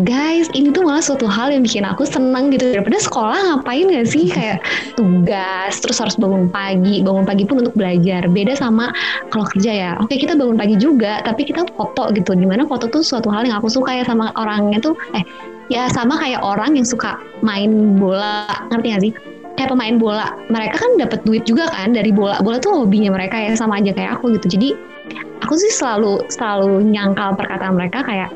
guys 0.00 0.48
ini 0.56 0.72
tuh 0.72 0.88
malah 0.88 1.04
suatu 1.04 1.28
hal 1.28 1.52
yang 1.52 1.60
bikin 1.60 1.84
aku 1.84 2.08
seneng 2.08 2.48
gitu. 2.48 2.72
Daripada 2.72 2.96
sekolah 2.96 3.36
ngapain 3.36 3.92
gak 3.92 4.08
sih? 4.08 4.32
Kayak 4.32 4.64
tugas 4.98 5.76
terus 5.84 6.00
harus 6.00 6.16
bangun 6.16 6.48
pagi. 6.48 7.04
Bangun 7.04 7.28
pagi 7.28 7.44
pun 7.44 7.60
untuk 7.60 7.76
belajar. 7.76 8.24
Beda 8.32 8.56
sama 8.56 8.88
kalau 9.28 9.44
kerja 9.52 9.72
ya. 9.72 9.92
Oke 10.00 10.16
kita 10.16 10.32
bangun 10.32 10.56
pagi 10.56 10.80
juga 10.80 11.20
tapi 11.20 11.44
kita 11.44 11.68
foto 11.76 12.08
gitu. 12.16 12.32
Di 12.32 12.48
mana 12.48 12.64
foto 12.64 12.88
tuh 12.88 13.04
suatu 13.04 13.28
hal 13.28 13.44
yang 13.44 13.60
aku 13.60 13.68
suka 13.68 13.92
ya 14.00 14.04
sama 14.08 14.32
orangnya 14.40 14.80
tuh. 14.80 14.96
Eh 15.12 15.24
ya 15.68 15.88
sama 15.92 16.16
kayak 16.16 16.40
orang 16.40 16.72
yang 16.72 16.88
suka 16.88 17.20
main 17.44 18.00
bola. 18.00 18.48
Ngerti 18.72 18.86
gak 18.96 19.02
sih? 19.04 19.12
Kayak 19.60 19.76
pemain 19.76 19.96
bola. 20.00 20.32
Mereka 20.48 20.80
kan 20.80 20.90
dapat 20.96 21.20
duit 21.28 21.44
juga 21.44 21.68
kan 21.68 21.92
dari 21.92 22.08
bola. 22.08 22.40
Bola 22.40 22.56
tuh 22.56 22.72
hobinya 22.80 23.12
mereka 23.12 23.36
ya 23.36 23.52
sama 23.52 23.76
aja 23.76 23.92
kayak 23.92 24.16
aku 24.16 24.32
gitu. 24.40 24.56
Jadi 24.56 24.72
aku 25.44 25.60
sih 25.60 25.68
selalu 25.68 26.24
selalu 26.32 26.88
nyangkal 26.88 27.36
perkataan 27.36 27.76
mereka 27.76 28.00
kayak 28.00 28.32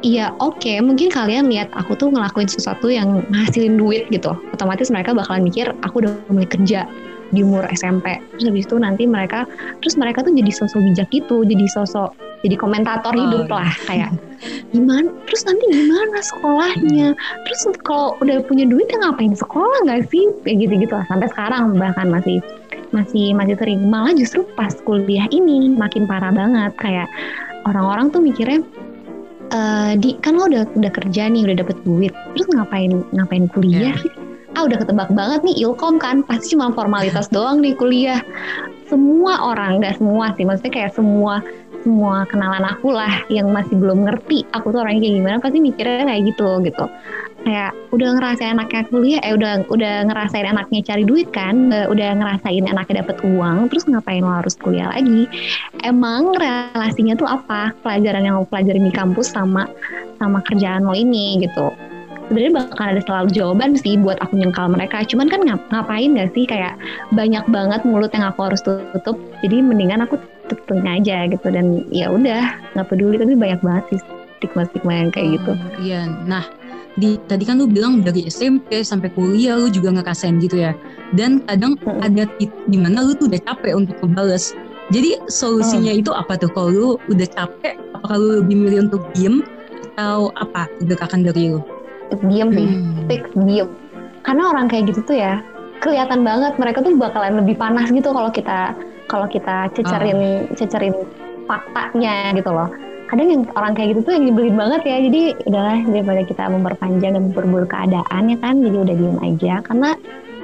Iya 0.00 0.32
oke. 0.40 0.80
Mungkin 0.80 1.12
kalian 1.12 1.52
lihat 1.52 1.68
aku 1.76 1.92
tuh 1.92 2.08
ngelakuin 2.08 2.48
sesuatu 2.48 2.88
yang 2.88 3.20
ngasilin 3.28 3.76
duit 3.76 4.08
gitu. 4.08 4.32
Otomatis 4.56 4.88
mereka 4.88 5.12
bakalan 5.12 5.44
mikir 5.44 5.76
aku 5.84 6.00
udah 6.00 6.16
mulai 6.32 6.48
kerja 6.48 6.88
di 7.30 7.46
umur 7.46 7.62
SMP 7.70 8.18
terus 8.34 8.50
habis 8.50 8.66
itu 8.66 8.76
nanti 8.78 9.06
mereka 9.06 9.46
terus 9.78 9.94
mereka 9.94 10.26
tuh 10.26 10.34
jadi 10.34 10.50
sosok 10.50 10.82
bijak 10.82 11.08
gitu 11.14 11.46
jadi 11.46 11.62
sosok 11.70 12.10
jadi 12.42 12.56
komentator 12.56 13.12
Oh, 13.14 13.20
hidup 13.20 13.46
iya. 13.46 13.54
lah 13.54 13.72
kayak 13.88 14.10
gimana? 14.72 15.12
Terus 15.28 15.42
nanti 15.44 15.64
gimana 15.68 16.18
sekolahnya? 16.24 17.08
Terus 17.44 17.60
kalau 17.84 18.16
udah 18.24 18.40
punya 18.48 18.64
duit 18.64 18.88
ya 18.88 18.96
ngapain 19.04 19.36
sekolah 19.36 19.84
nggak 19.84 20.08
sih? 20.08 20.24
Kayak 20.48 20.56
gitu 20.64 20.74
gitu 20.88 20.94
lah 20.96 21.04
sampai 21.12 21.28
sekarang 21.28 21.76
bahkan 21.76 22.08
masih 22.08 22.40
masih 22.96 23.36
masih 23.36 23.60
sering. 23.60 23.84
Malah 23.92 24.16
justru 24.16 24.48
pas 24.56 24.72
kuliah 24.88 25.28
ini 25.28 25.68
makin 25.76 26.08
parah 26.08 26.32
banget 26.32 26.72
kayak 26.80 27.08
orang-orang 27.68 28.08
tuh 28.08 28.24
mikirnya 28.24 28.64
eh 29.50 29.92
di 29.98 30.14
kan 30.22 30.38
lo 30.38 30.46
udah 30.46 30.64
udah 30.78 30.92
kerja 30.94 31.26
nih 31.26 31.42
udah 31.46 31.56
dapet 31.62 31.76
duit. 31.82 32.14
Terus 32.34 32.48
ngapain 32.54 33.02
ngapain 33.14 33.46
kuliah? 33.50 33.94
Sih 33.98 34.12
ah 34.58 34.66
udah 34.66 34.82
ketebak 34.82 35.10
banget 35.14 35.46
nih 35.46 35.62
ilkom 35.66 35.98
kan. 35.98 36.26
Pasti 36.26 36.54
cuma 36.54 36.74
formalitas 36.74 37.30
doang 37.34 37.62
nih 37.62 37.74
kuliah. 37.74 38.22
Semua 38.90 39.38
orang 39.42 39.82
nggak 39.82 40.02
semua 40.02 40.34
sih 40.34 40.42
maksudnya 40.42 40.72
kayak 40.74 40.92
semua 40.94 41.38
semua 41.80 42.28
kenalan 42.28 42.64
aku 42.68 42.92
lah 42.92 43.24
yang 43.32 43.48
masih 43.50 43.72
belum 43.72 44.04
ngerti 44.04 44.44
aku 44.52 44.72
tuh 44.72 44.84
orangnya 44.84 45.08
kayak 45.08 45.16
gimana 45.16 45.36
pasti 45.40 45.58
mikirnya 45.64 46.04
kayak 46.04 46.22
gitu 46.28 46.48
gitu 46.68 46.84
kayak 47.44 47.72
udah 47.90 48.08
ngerasain 48.20 48.52
enaknya 48.54 48.82
kuliah 48.92 49.20
eh 49.24 49.32
udah 49.34 49.64
udah 49.72 49.94
ngerasain 50.06 50.46
enaknya 50.46 50.80
cari 50.84 51.04
duit 51.08 51.28
kan 51.32 51.72
eh, 51.72 51.86
udah 51.88 52.08
ngerasain 52.20 52.64
enaknya 52.68 53.02
dapet 53.02 53.16
uang 53.24 53.72
terus 53.72 53.88
ngapain 53.88 54.22
lo 54.22 54.30
harus 54.30 54.54
kuliah 54.60 54.92
lagi? 54.92 55.26
Emang 55.82 56.36
relasinya 56.36 57.16
tuh 57.16 57.28
apa? 57.28 57.72
Pelajaran 57.80 58.22
yang 58.26 58.34
lo 58.40 58.46
pelajarin 58.46 58.84
di 58.86 58.92
kampus 58.92 59.32
sama 59.32 59.66
sama 60.20 60.44
kerjaan 60.44 60.84
lo 60.84 60.92
ini 60.92 61.40
gitu. 61.40 61.72
Sebenarnya 62.30 62.62
bakal 62.62 62.84
ada 62.94 63.02
selalu 63.02 63.28
jawaban 63.34 63.70
sih 63.74 63.98
buat 63.98 64.14
aku 64.22 64.38
nyengkal 64.38 64.70
mereka. 64.70 65.02
Cuman 65.02 65.26
kan 65.26 65.42
ngap- 65.42 65.66
ngapain 65.74 66.14
gak 66.14 66.30
sih? 66.30 66.46
Kayak 66.46 66.78
banyak 67.10 67.42
banget 67.50 67.82
mulut 67.82 68.14
yang 68.14 68.22
aku 68.30 68.46
harus 68.46 68.62
tutup. 68.62 69.18
Jadi 69.42 69.58
mendingan 69.58 70.06
aku 70.06 70.14
tutup 70.46 70.62
telinga 70.70 71.02
aja 71.02 71.26
gitu. 71.26 71.46
Dan 71.50 71.90
ya 71.90 72.06
udah 72.06 72.54
nggak 72.78 72.86
peduli. 72.86 73.18
Tapi 73.18 73.34
banyak 73.34 73.58
banget 73.66 73.84
sih 73.90 74.00
stigma 74.38 74.62
stigma 74.70 74.92
yang 74.94 75.10
kayak 75.10 75.42
gitu. 75.42 75.52
Oh, 75.58 75.82
Iya, 75.82 76.06
nah 76.24 76.46
di 77.00 77.16
tadi 77.24 77.48
kan 77.48 77.56
lu 77.56 77.66
bilang 77.66 78.04
dari 78.04 78.28
SMP 78.28 78.84
sampai 78.84 79.08
kuliah 79.16 79.56
lu 79.56 79.72
juga 79.72 79.96
ngerasain 79.96 80.36
gitu 80.38 80.60
ya. 80.60 80.76
Dan 81.16 81.40
kadang 81.48 81.80
Mm-mm. 81.80 82.04
ada 82.04 82.28
titik 82.36 82.52
di 82.68 82.76
mana 82.76 83.00
lu 83.00 83.16
tuh 83.16 83.32
udah 83.32 83.40
capek 83.48 83.72
untuk 83.72 83.96
ngebales. 84.04 84.52
Jadi 84.92 85.16
solusinya 85.32 85.96
itu 85.96 86.12
apa 86.12 86.36
tuh 86.36 86.52
kalau 86.52 86.68
lu 86.68 86.88
udah 87.08 87.28
capek? 87.32 87.80
Apakah 87.96 88.16
lu 88.20 88.28
lebih 88.44 88.56
milih 88.60 88.78
untuk 88.90 89.02
diem 89.16 89.40
atau 89.96 90.28
apa 90.36 90.68
gebrakan 90.84 91.24
dari 91.24 91.56
lu? 91.56 91.64
diem 92.26 92.48
sih 92.50 92.66
Hmm. 92.66 93.06
fix 93.06 93.22
diem 93.46 93.68
karena 94.26 94.42
orang 94.50 94.66
kayak 94.66 94.90
gitu 94.90 95.00
tuh 95.06 95.16
ya 95.16 95.40
kelihatan 95.80 96.26
banget 96.26 96.52
mereka 96.60 96.84
tuh 96.84 96.92
bakalan 96.98 97.40
lebih 97.40 97.56
panas 97.56 97.88
gitu 97.88 98.10
kalau 98.12 98.28
kita 98.28 98.74
kalau 99.08 99.26
kita 99.30 99.70
cecerin 99.72 100.50
cecerin 100.58 100.94
faktanya 101.48 102.34
gitu 102.36 102.50
loh 102.52 102.68
kadang 103.10 103.28
yang 103.28 103.42
orang 103.58 103.74
kayak 103.74 103.88
gitu 103.92 104.00
tuh 104.06 104.12
yang 104.14 104.24
nyebelin 104.30 104.56
banget 104.56 104.82
ya. 104.86 104.96
Jadi 105.10 105.22
udahlah 105.50 105.78
daripada 105.90 106.22
kita 106.22 106.42
memperpanjang 106.46 107.12
dan 107.18 107.22
memperburuk 107.26 107.70
keadaan 107.74 108.22
ya 108.30 108.36
kan 108.38 108.54
jadi 108.62 108.76
udah 108.78 108.94
diem 108.94 109.18
aja. 109.18 109.52
Karena 109.66 109.90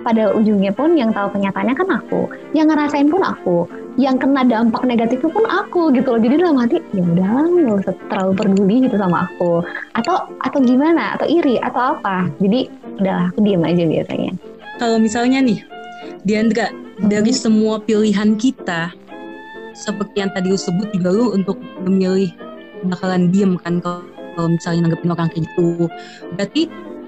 pada 0.03 0.35
ujungnya 0.35 0.71
pun 0.75 0.99
yang 0.99 1.11
tahu 1.15 1.31
kenyataannya 1.39 1.75
kan 1.79 1.89
aku. 2.03 2.21
Yang 2.51 2.67
ngerasain 2.75 3.09
pun 3.11 3.23
aku. 3.23 3.59
Yang 3.97 4.17
kena 4.27 4.43
dampak 4.45 4.83
negatifnya 4.85 5.31
pun 5.31 5.45
aku 5.47 5.83
gitu 5.95 6.09
loh. 6.15 6.21
Jadi 6.21 6.35
dalam 6.43 6.59
hati 6.59 6.77
ya 6.91 7.03
udahlah 7.07 7.47
nggak 7.47 7.77
usah 7.87 7.95
terlalu 8.11 8.33
peduli 8.35 8.77
gitu 8.91 8.97
sama 8.99 9.31
aku. 9.31 9.53
Atau 9.95 10.17
atau 10.43 10.59
gimana? 10.59 11.15
Atau 11.15 11.27
iri? 11.31 11.63
Atau 11.63 11.97
apa? 11.97 12.27
Jadi 12.43 12.67
udahlah 12.99 13.31
aku 13.31 13.39
diem 13.47 13.63
aja 13.63 13.85
biasanya. 13.87 14.33
Kalau 14.77 14.99
misalnya 15.01 15.39
nih 15.41 15.59
Diandra, 16.27 16.69
dari 17.01 17.31
semua 17.31 17.79
pilihan 17.79 18.35
kita, 18.35 18.91
seperti 19.77 20.25
yang 20.25 20.33
tadi 20.33 20.51
lu 20.51 20.59
sebut 20.59 20.89
juga 20.91 21.11
lu 21.13 21.37
untuk 21.37 21.61
memilih 21.85 22.33
bakalan 22.85 23.33
diem 23.33 23.57
kan 23.61 23.81
kalau 23.81 24.49
misalnya 24.53 24.91
nanggepin 24.91 25.13
orang 25.17 25.29
kayak 25.33 25.45
gitu. 25.49 25.89
Berarti 26.37 26.63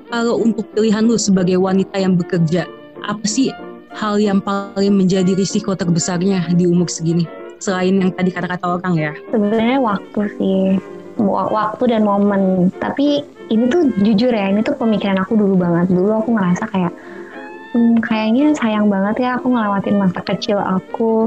kalau 0.09 0.41
untuk 0.41 0.65
pilihan 0.73 1.05
lu 1.05 1.21
sebagai 1.21 1.61
wanita 1.61 2.01
yang 2.01 2.17
bekerja, 2.17 2.65
apa 3.05 3.27
sih 3.29 3.53
hal 3.93 4.17
yang 4.17 4.41
paling 4.41 4.97
menjadi 4.97 5.37
risiko 5.37 5.77
terbesarnya 5.77 6.49
di 6.57 6.65
umur 6.65 6.89
segini? 6.89 7.29
Selain 7.59 7.93
yang 7.99 8.15
tadi 8.15 8.31
kata-kata 8.33 8.79
orang 8.81 8.95
ya. 8.97 9.13
Sebenarnya 9.29 9.79
waktu 9.83 10.21
sih, 10.39 10.79
Wa- 11.19 11.51
waktu 11.51 11.91
dan 11.91 12.07
momen. 12.07 12.71
Tapi 12.79 13.27
ini 13.51 13.65
tuh 13.67 13.91
jujur 13.99 14.31
ya, 14.31 14.55
ini 14.55 14.63
tuh 14.63 14.79
pemikiran 14.79 15.19
aku 15.19 15.35
dulu 15.35 15.59
banget. 15.59 15.91
Dulu 15.91 16.23
aku 16.23 16.31
ngerasa 16.39 16.65
kayak, 16.71 16.95
hmm, 17.75 17.99
kayaknya 18.07 18.55
sayang 18.55 18.87
banget 18.87 19.27
ya 19.27 19.31
aku 19.35 19.51
ngelewatin 19.51 19.99
masa 19.99 20.23
kecil 20.23 20.63
aku. 20.63 21.27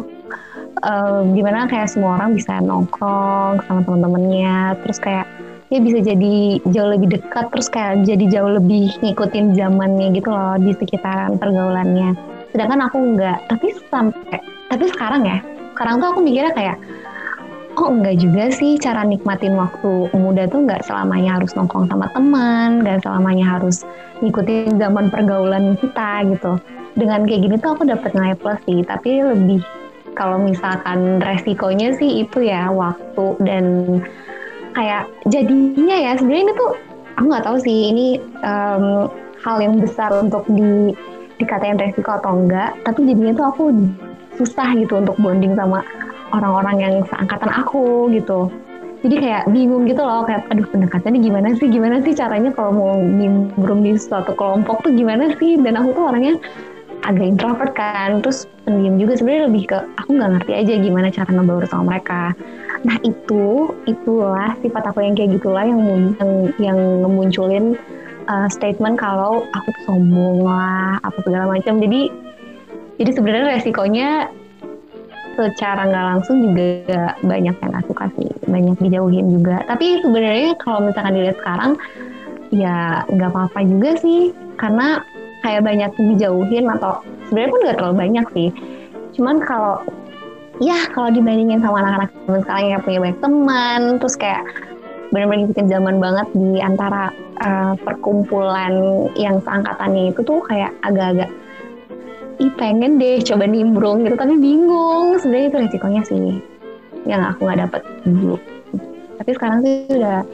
Eh, 0.81 1.21
di 1.37 1.45
mana 1.45 1.69
kayak 1.69 1.93
semua 1.93 2.17
orang 2.17 2.33
bisa 2.33 2.57
nongkrong 2.57 3.61
sama 3.69 3.85
teman-temannya, 3.85 4.81
terus 4.81 4.97
kayak 4.97 5.29
ya 5.69 5.77
bisa 5.77 6.01
jadi 6.01 6.57
jauh 6.73 6.89
lebih 6.89 7.21
dekat, 7.21 7.53
terus 7.53 7.69
kayak 7.69 8.01
jadi 8.01 8.25
jauh 8.33 8.57
lebih 8.57 8.89
ngikutin 9.05 9.53
zamannya 9.53 10.09
gitu 10.17 10.33
loh 10.33 10.57
di 10.57 10.73
sekitaran 10.73 11.37
pergaulannya. 11.37 12.17
Sedangkan 12.49 12.89
aku 12.89 12.97
enggak. 12.97 13.45
Tapi 13.45 13.77
sampai, 13.93 14.41
tapi 14.73 14.83
sekarang 14.89 15.21
ya, 15.21 15.37
sekarang 15.77 16.01
tuh 16.01 16.07
aku 16.17 16.19
mikirnya 16.25 16.53
kayak 16.57 16.77
oh 17.77 17.87
enggak 17.93 18.17
juga 18.17 18.49
sih 18.49 18.81
cara 18.81 19.05
nikmatin 19.05 19.53
waktu 19.53 20.09
muda 20.17 20.49
tuh 20.49 20.65
enggak 20.65 20.81
selamanya 20.81 21.37
harus 21.37 21.53
nongkrong 21.53 21.93
sama 21.93 22.09
teman, 22.09 22.81
enggak 22.81 23.05
selamanya 23.05 23.45
harus 23.53 23.85
ngikutin 24.25 24.81
zaman 24.81 25.13
pergaulan 25.13 25.77
kita 25.77 26.25
gitu. 26.25 26.57
Dengan 26.97 27.29
kayak 27.29 27.41
gini 27.45 27.55
tuh 27.61 27.77
aku 27.77 27.85
dapet 27.85 28.17
nilai 28.17 28.33
plus 28.33 28.57
sih, 28.65 28.81
tapi 28.81 29.21
lebih 29.21 29.61
kalau 30.17 30.37
misalkan 30.41 31.19
resikonya 31.23 31.95
sih 31.95 32.25
itu 32.27 32.43
ya 32.45 32.67
waktu 32.71 33.25
dan 33.43 33.65
kayak 34.75 35.07
jadinya 35.27 35.95
ya 35.95 36.11
sebenarnya 36.15 36.43
ini 36.47 36.53
tuh 36.55 36.71
aku 37.19 37.25
nggak 37.27 37.45
tahu 37.45 37.57
sih 37.59 37.79
ini 37.91 38.07
em, 38.43 39.11
hal 39.41 39.57
yang 39.59 39.81
besar 39.81 40.13
untuk 40.15 40.45
di 40.47 40.93
dikatain 41.41 41.81
resiko 41.81 42.13
atau 42.13 42.37
enggak, 42.37 42.77
tapi 42.85 43.09
jadinya 43.09 43.33
tuh 43.33 43.45
aku 43.49 43.63
susah 44.37 44.77
gitu 44.77 45.01
untuk 45.01 45.17
bonding 45.17 45.57
sama 45.57 45.81
orang-orang 46.31 46.77
yang 46.77 46.95
seangkatan 47.09 47.49
aku 47.49 48.13
gitu. 48.13 48.47
Jadi 49.01 49.17
kayak 49.17 49.49
bingung 49.49 49.89
gitu 49.89 50.05
loh, 50.05 50.21
kayak 50.29 50.45
aduh 50.53 50.69
pendekatannya 50.69 51.25
gimana 51.25 51.57
sih, 51.57 51.65
gimana 51.73 52.05
sih 52.05 52.13
caranya 52.13 52.53
kalau 52.53 52.69
mau 52.69 52.93
nimbrung 53.01 53.81
di 53.81 53.97
suatu 53.97 54.37
kelompok 54.37 54.85
tuh 54.85 54.93
gimana 54.93 55.33
sih? 55.41 55.57
Dan 55.57 55.73
aku 55.81 55.97
tuh 55.97 56.05
orangnya 56.13 56.37
agak 57.01 57.25
introvert 57.33 57.73
kan, 57.73 58.21
terus 58.21 58.45
pendiam 58.65 59.01
juga 59.01 59.17
sebenarnya 59.17 59.43
lebih 59.49 59.63
ke 59.73 59.77
aku 59.97 60.09
nggak 60.21 60.31
ngerti 60.37 60.51
aja 60.53 60.73
gimana 60.77 61.07
cara 61.09 61.29
ngebaur 61.33 61.65
sama 61.65 61.83
mereka. 61.97 62.23
Nah 62.81 62.97
itu, 63.01 63.73
itulah 63.89 64.53
sifat 64.61 64.83
aku 64.89 65.01
yang 65.01 65.17
kayak 65.17 65.37
gitulah 65.37 65.65
yang 65.65 65.81
yang, 66.17 66.31
yang 66.61 66.79
ngemunculin 67.05 67.65
uh, 68.29 68.45
statement 68.49 69.01
kalau 69.01 69.45
aku 69.53 69.69
sombong 69.85 70.45
lah, 70.45 71.01
apa 71.01 71.17
segala 71.25 71.49
macam. 71.49 71.81
Jadi 71.81 72.13
jadi 73.01 73.11
sebenarnya 73.17 73.45
resikonya 73.57 74.09
secara 75.33 75.89
nggak 75.89 76.05
langsung 76.05 76.37
juga 76.43 77.17
banyak 77.25 77.55
yang 77.55 77.69
nggak 77.73 77.87
suka 77.89 78.05
sih, 78.19 78.29
banyak 78.45 78.77
dijauhin 78.77 79.25
juga. 79.41 79.65
Tapi 79.65 80.05
sebenarnya 80.05 80.53
kalau 80.61 80.85
misalkan 80.85 81.17
dilihat 81.17 81.37
sekarang, 81.41 81.71
ya 82.53 83.01
nggak 83.09 83.29
apa-apa 83.31 83.59
juga 83.65 83.97
sih, 83.97 84.35
karena 84.61 85.01
kayak 85.41 85.61
banyak 85.65 85.91
dijauhin 85.97 86.69
atau 86.69 87.01
sebenarnya 87.27 87.51
pun 87.51 87.59
nggak 87.65 87.77
terlalu 87.77 87.95
banyak 87.97 88.25
sih. 88.33 88.49
Cuman 89.17 89.41
kalau 89.43 89.81
ya 90.61 90.77
kalau 90.93 91.09
dibandingin 91.09 91.59
sama 91.59 91.81
anak-anak 91.81 92.09
zaman 92.25 92.41
sekarang 92.45 92.63
yang 92.69 92.81
punya 92.85 92.99
banyak 93.01 93.19
teman, 93.19 93.81
terus 93.97 94.15
kayak 94.15 94.41
benar-benar 95.11 95.43
ngikutin 95.43 95.67
zaman 95.67 95.95
banget 95.99 96.27
di 96.31 96.59
antara 96.63 97.11
uh, 97.43 97.73
perkumpulan 97.83 98.73
yang 99.19 99.43
seangkatannya 99.43 100.15
itu 100.15 100.23
tuh 100.23 100.39
kayak 100.47 100.71
agak-agak 100.87 101.27
ih 102.41 102.51
pengen 102.57 102.97
deh 102.97 103.19
coba 103.21 103.45
nimbrung 103.45 104.07
gitu. 104.07 104.15
Tapi 104.15 104.39
bingung 104.39 105.19
sebenarnya 105.19 105.47
itu 105.51 105.57
resikonya 105.67 106.01
sih. 106.07 106.27
Yang 107.05 107.21
aku 107.35 107.39
nggak 107.49 107.59
dapet 107.67 107.81
dulu. 108.07 108.37
Tapi 109.19 109.31
sekarang 109.37 109.59
sih 109.61 109.73
udah 109.93 110.25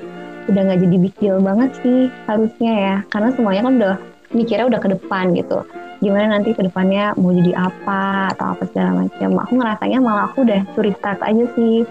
udah 0.47 0.61
nggak 0.63 0.79
jadi 0.79 0.97
deal 1.19 1.37
banget 1.43 1.71
sih 1.83 1.99
harusnya 2.29 2.71
ya. 2.71 2.95
Karena 3.11 3.29
semuanya 3.33 3.61
kan 3.65 3.73
udah 3.81 3.95
mikirnya 4.37 4.69
udah 4.69 4.77
ke 4.77 4.89
depan 4.93 5.33
gitu. 5.33 5.65
Gimana 5.97 6.37
nanti 6.37 6.53
ke 6.53 6.61
depannya 6.61 7.17
mau 7.17 7.33
jadi 7.33 7.57
apa 7.57 8.29
atau 8.37 8.53
apa 8.53 8.63
segala 8.69 9.05
macam. 9.05 9.29
Aku 9.41 9.53
ngerasanya 9.57 9.97
malah 9.97 10.29
aku 10.29 10.45
udah 10.45 10.61
curi 10.77 10.93
start 10.93 11.17
aja 11.25 11.45
sih. 11.57 11.81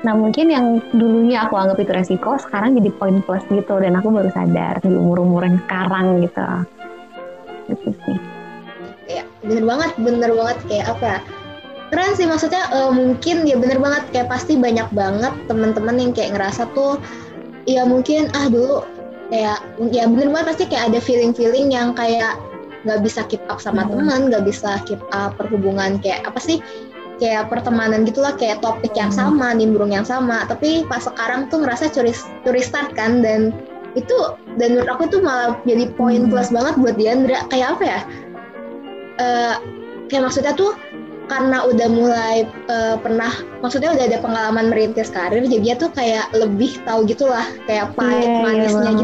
Nah 0.00 0.16
mungkin 0.16 0.48
yang 0.48 0.80
dulunya 0.96 1.44
aku 1.44 1.60
anggap 1.60 1.76
itu 1.80 1.92
resiko 1.92 2.40
sekarang 2.40 2.80
jadi 2.80 2.88
poin 2.96 3.20
plus 3.20 3.44
gitu. 3.52 3.76
Dan 3.84 4.00
aku 4.00 4.08
baru 4.08 4.32
sadar 4.32 4.80
di 4.80 4.88
umur-umur 4.88 5.44
yang 5.44 5.60
sekarang 5.68 6.24
gitu. 6.24 6.48
Gitu 7.68 7.88
sih. 8.08 8.18
Kayak 9.04 9.26
bener 9.44 9.64
banget 9.68 9.90
bener 10.00 10.30
banget. 10.32 10.58
Kayak 10.64 10.86
apa 10.96 11.04
ya, 11.04 11.18
keren 11.92 12.12
sih 12.16 12.24
maksudnya 12.24 12.64
eh, 12.72 12.90
mungkin 12.96 13.36
ya 13.44 13.56
bener 13.60 13.76
banget. 13.76 14.02
Kayak 14.08 14.32
pasti 14.32 14.56
banyak 14.56 14.88
banget 14.96 15.36
teman-teman 15.52 16.00
yang 16.00 16.12
kayak 16.16 16.32
ngerasa 16.32 16.64
tuh 16.72 16.96
ya 17.68 17.84
mungkin 17.84 18.28
ah 18.36 18.48
dulu 18.48 18.84
kayak 19.34 19.58
ya 19.90 20.06
bener 20.06 20.30
banget 20.30 20.46
pasti 20.54 20.64
kayak 20.70 20.94
ada 20.94 21.00
feeling-feeling 21.02 21.74
yang 21.74 21.90
kayak 21.98 22.38
nggak 22.86 23.02
bisa 23.02 23.26
keep 23.26 23.42
up 23.50 23.58
sama 23.58 23.82
Hmm. 23.82 23.98
teman 24.06 24.30
nggak 24.30 24.46
bisa 24.46 24.78
keep 24.86 25.02
up 25.10 25.34
perhubungan 25.34 25.98
kayak 25.98 26.22
apa 26.22 26.38
sih 26.38 26.62
kayak 27.18 27.50
pertemanan 27.50 28.06
gitulah 28.06 28.30
kayak 28.38 28.62
topik 28.62 28.94
yang 28.94 29.10
Hmm. 29.10 29.34
sama 29.34 29.50
nimbrung 29.50 29.90
yang 29.90 30.06
sama 30.06 30.46
tapi 30.46 30.86
pas 30.86 31.02
sekarang 31.02 31.50
tuh 31.50 31.66
ngerasa 31.66 31.90
curi 31.90 32.14
curi 32.46 32.62
start 32.62 32.94
kan 32.94 33.26
dan 33.26 33.50
itu 33.98 34.14
dan 34.54 34.78
menurut 34.78 34.90
aku 34.90 35.02
itu 35.10 35.18
malah 35.18 35.58
jadi 35.66 35.90
poin 35.98 36.26
Hmm. 36.26 36.30
plus 36.30 36.54
banget 36.54 36.74
buat 36.78 36.94
Diandra 36.94 37.42
kayak 37.50 37.68
apa 37.74 37.82
ya 37.82 38.00
eh 39.18 39.54
kayak 40.06 40.22
maksudnya 40.30 40.54
tuh 40.54 40.74
karena 41.24 41.64
udah 41.64 41.88
mulai 41.88 42.44
eh, 42.68 42.96
pernah 43.00 43.32
maksudnya 43.64 43.96
udah 43.96 44.04
ada 44.12 44.18
pengalaman 44.20 44.68
merintis 44.68 45.08
karir 45.08 45.40
jadinya 45.40 45.80
tuh 45.80 45.90
kayak 45.96 46.28
lebih 46.36 46.76
tahu 46.84 47.08
gitulah 47.08 47.48
kayak 47.64 47.96
pahit 47.96 48.28
Iya, 48.28 48.28
iya 48.28 48.44
manisnya 48.44 48.90
sih 48.92 49.03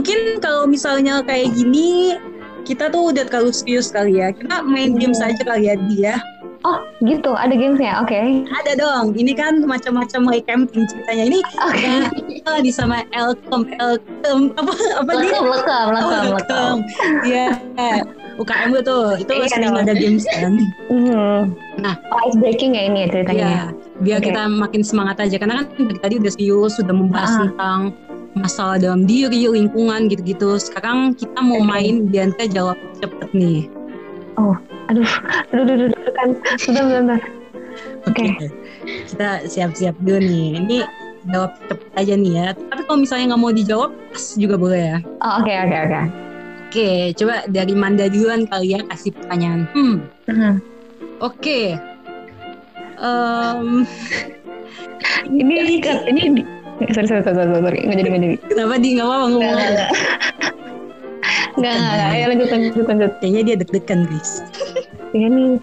Mungkin 0.00 0.40
kalau 0.40 0.64
misalnya 0.64 1.20
kayak 1.20 1.52
gini, 1.52 2.16
kita 2.64 2.88
tuh 2.88 3.12
udah 3.12 3.28
terlalu 3.28 3.52
serius 3.52 3.92
kali 3.92 4.16
ya. 4.16 4.32
Kita 4.32 4.64
main 4.64 4.96
game 4.96 5.12
Iya. 5.12 5.28
saja 5.28 5.42
kali 5.44 5.68
ya 5.68 5.76
dia. 5.92 6.14
oh 6.60 6.76
gitu 7.00 7.32
ada 7.32 7.52
gamesnya 7.52 8.00
oke 8.00 8.20
Ada 8.52 8.72
dong. 8.76 9.12
Ini 9.12 9.32
kan 9.32 9.60
macam-macam 9.60 10.20
mulai 10.22 10.40
camping 10.40 10.84
ceritanya. 10.84 11.24
Ini 11.28 11.38
oke 11.58 11.84
ya, 11.84 12.60
di 12.60 12.68
sama 12.68 13.04
Elkom, 13.12 13.68
Elkom 13.76 14.52
apa 14.56 14.72
apa 14.72 15.10
dia? 15.10 15.20
lekam 15.20 15.44
lekam 15.46 15.86
lekam 15.90 16.00
Oh, 16.00 16.08
lekam 16.08 16.24
Elkom. 16.32 16.76
Iya. 17.24 17.46
UKM 18.36 18.68
gue 18.72 18.82
tuh, 18.82 19.04
itu 19.16 19.30
Iya 19.30 19.48
sering 19.50 19.72
ada 19.74 19.92
games 19.92 20.24
kan. 20.26 20.52
Hmm. 20.88 21.40
Nah. 21.76 21.92
oh, 22.08 22.18
ice 22.24 22.36
breaking 22.36 22.72
ya 22.72 22.88
ini 22.88 23.04
ya 23.04 23.08
ceritanya 23.10 23.44
Iya, 23.44 23.62
biar 24.00 24.18
Oke. 24.20 24.26
kita 24.28 24.42
makin 24.48 24.80
semangat 24.80 25.16
aja 25.20 25.36
karena 25.36 25.60
kan 25.60 25.68
tadi 25.96 26.14
udah 26.16 26.32
serius 26.32 26.76
sudah 26.76 26.92
membahas 26.92 27.30
Ah. 27.30 27.40
tentang 27.44 27.80
masalah 28.34 28.78
dalam 28.78 29.04
diri, 29.04 29.46
lingkungan 29.46 30.06
gitu-gitu. 30.06 30.56
Sekarang 30.56 31.14
kita 31.14 31.38
mau 31.40 31.60
main 31.60 32.06
Bianca 32.06 32.46
jawab 32.46 32.78
cepet 32.98 33.30
nih. 33.32 33.60
aduh 34.38 34.56
aduh 34.88 35.06
aduh 35.52 35.74
aduh, 35.76 35.86
aduh 35.92 36.12
kan 36.16 36.28
bentar 36.66 36.84
bentar 36.86 37.20
Oke. 38.08 38.26
Kita 39.06 39.44
siap-siap 39.46 39.94
dulu 40.00 40.18
nih. 40.24 40.46
Ini 40.58 40.76
jawab 41.28 41.52
cepet 41.68 41.88
aja 41.96 42.14
nih 42.16 42.32
ya. 42.32 42.46
Tapi 42.56 42.80
kalau 42.88 42.98
misalnya 42.98 43.24
nggak 43.34 43.42
mau 43.42 43.52
dijawab, 43.52 43.90
pas 44.10 44.24
juga 44.34 44.56
boleh 44.56 44.80
ya. 44.80 44.96
oh 45.20 45.32
oke 45.40 45.52
oke 45.52 45.76
oke 45.86 46.02
Oke, 46.70 47.10
coba 47.18 47.42
dari 47.50 47.74
Manda 47.74 48.06
duluan 48.06 48.46
kali 48.46 48.78
ya 48.78 48.80
kasih 48.86 49.10
pertanyaan. 49.10 49.66
Hmm, 49.74 49.96
Hmm. 50.30 50.54
oke. 51.18 51.74
Em, 52.94 53.82
ini 55.34 55.82
ini 55.82 56.22
di- 56.30 56.46
sorry 56.88 57.06
sorry 57.08 57.22
sorry 57.22 57.36
sorry 57.36 57.60
sorry. 57.60 57.78
Nggak 57.84 57.96
jadi 58.00 58.08
nggak 58.08 58.22
jadi. 58.24 58.36
Kenapa 58.48 58.74
di? 58.80 58.88
Nggak 58.96 59.06
apa-apa 59.06 59.24
ngomong 59.28 59.42
Nggak, 59.44 59.68
nggak. 59.70 59.90
Nggak 61.60 61.74
nggak 61.76 62.08
ayo 62.14 62.24
lanjut 62.30 62.48
lanjut 62.48 62.86
lanjut 62.88 63.12
Kayaknya 63.20 63.42
dia 63.44 63.56
deg-degan 63.60 64.00
guys. 64.08 64.32
ya 65.10 65.26
nih. 65.26 65.58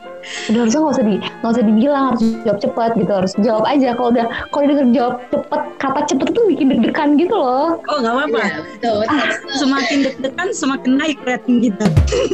Udah 0.51 0.59
harusnya 0.67 0.79
nggak 0.83 0.93
usah 0.99 1.05
di 1.07 1.15
nggak 1.23 1.51
usah 1.55 1.63
dibilang 1.63 2.05
harus 2.11 2.23
jawab 2.43 2.59
cepat 2.59 2.89
gitu 2.99 3.11
harus 3.15 3.31
jawab 3.39 3.63
aja. 3.63 3.89
Kalau 3.95 4.09
udah 4.11 4.25
kalau 4.51 4.63
denger 4.67 4.87
jawab 4.91 5.13
cepet 5.31 5.61
kata 5.79 5.99
cepet 6.03 6.27
itu 6.35 6.41
bikin 6.51 6.65
deg-degan 6.75 7.09
gitu 7.15 7.35
loh. 7.39 7.79
Oh 7.87 7.97
nggak 8.03 8.13
apa-apa. 8.13 8.41
Iya, 8.43 8.59
betul, 8.75 8.95
betul. 9.07 9.55
Semakin 9.55 9.97
deg-degan 10.03 10.47
semakin 10.51 10.91
naik 10.99 11.17
rating 11.23 11.57
kita. 11.63 11.85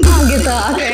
oh 0.10 0.22
gitu 0.26 0.52
oke. 0.52 0.90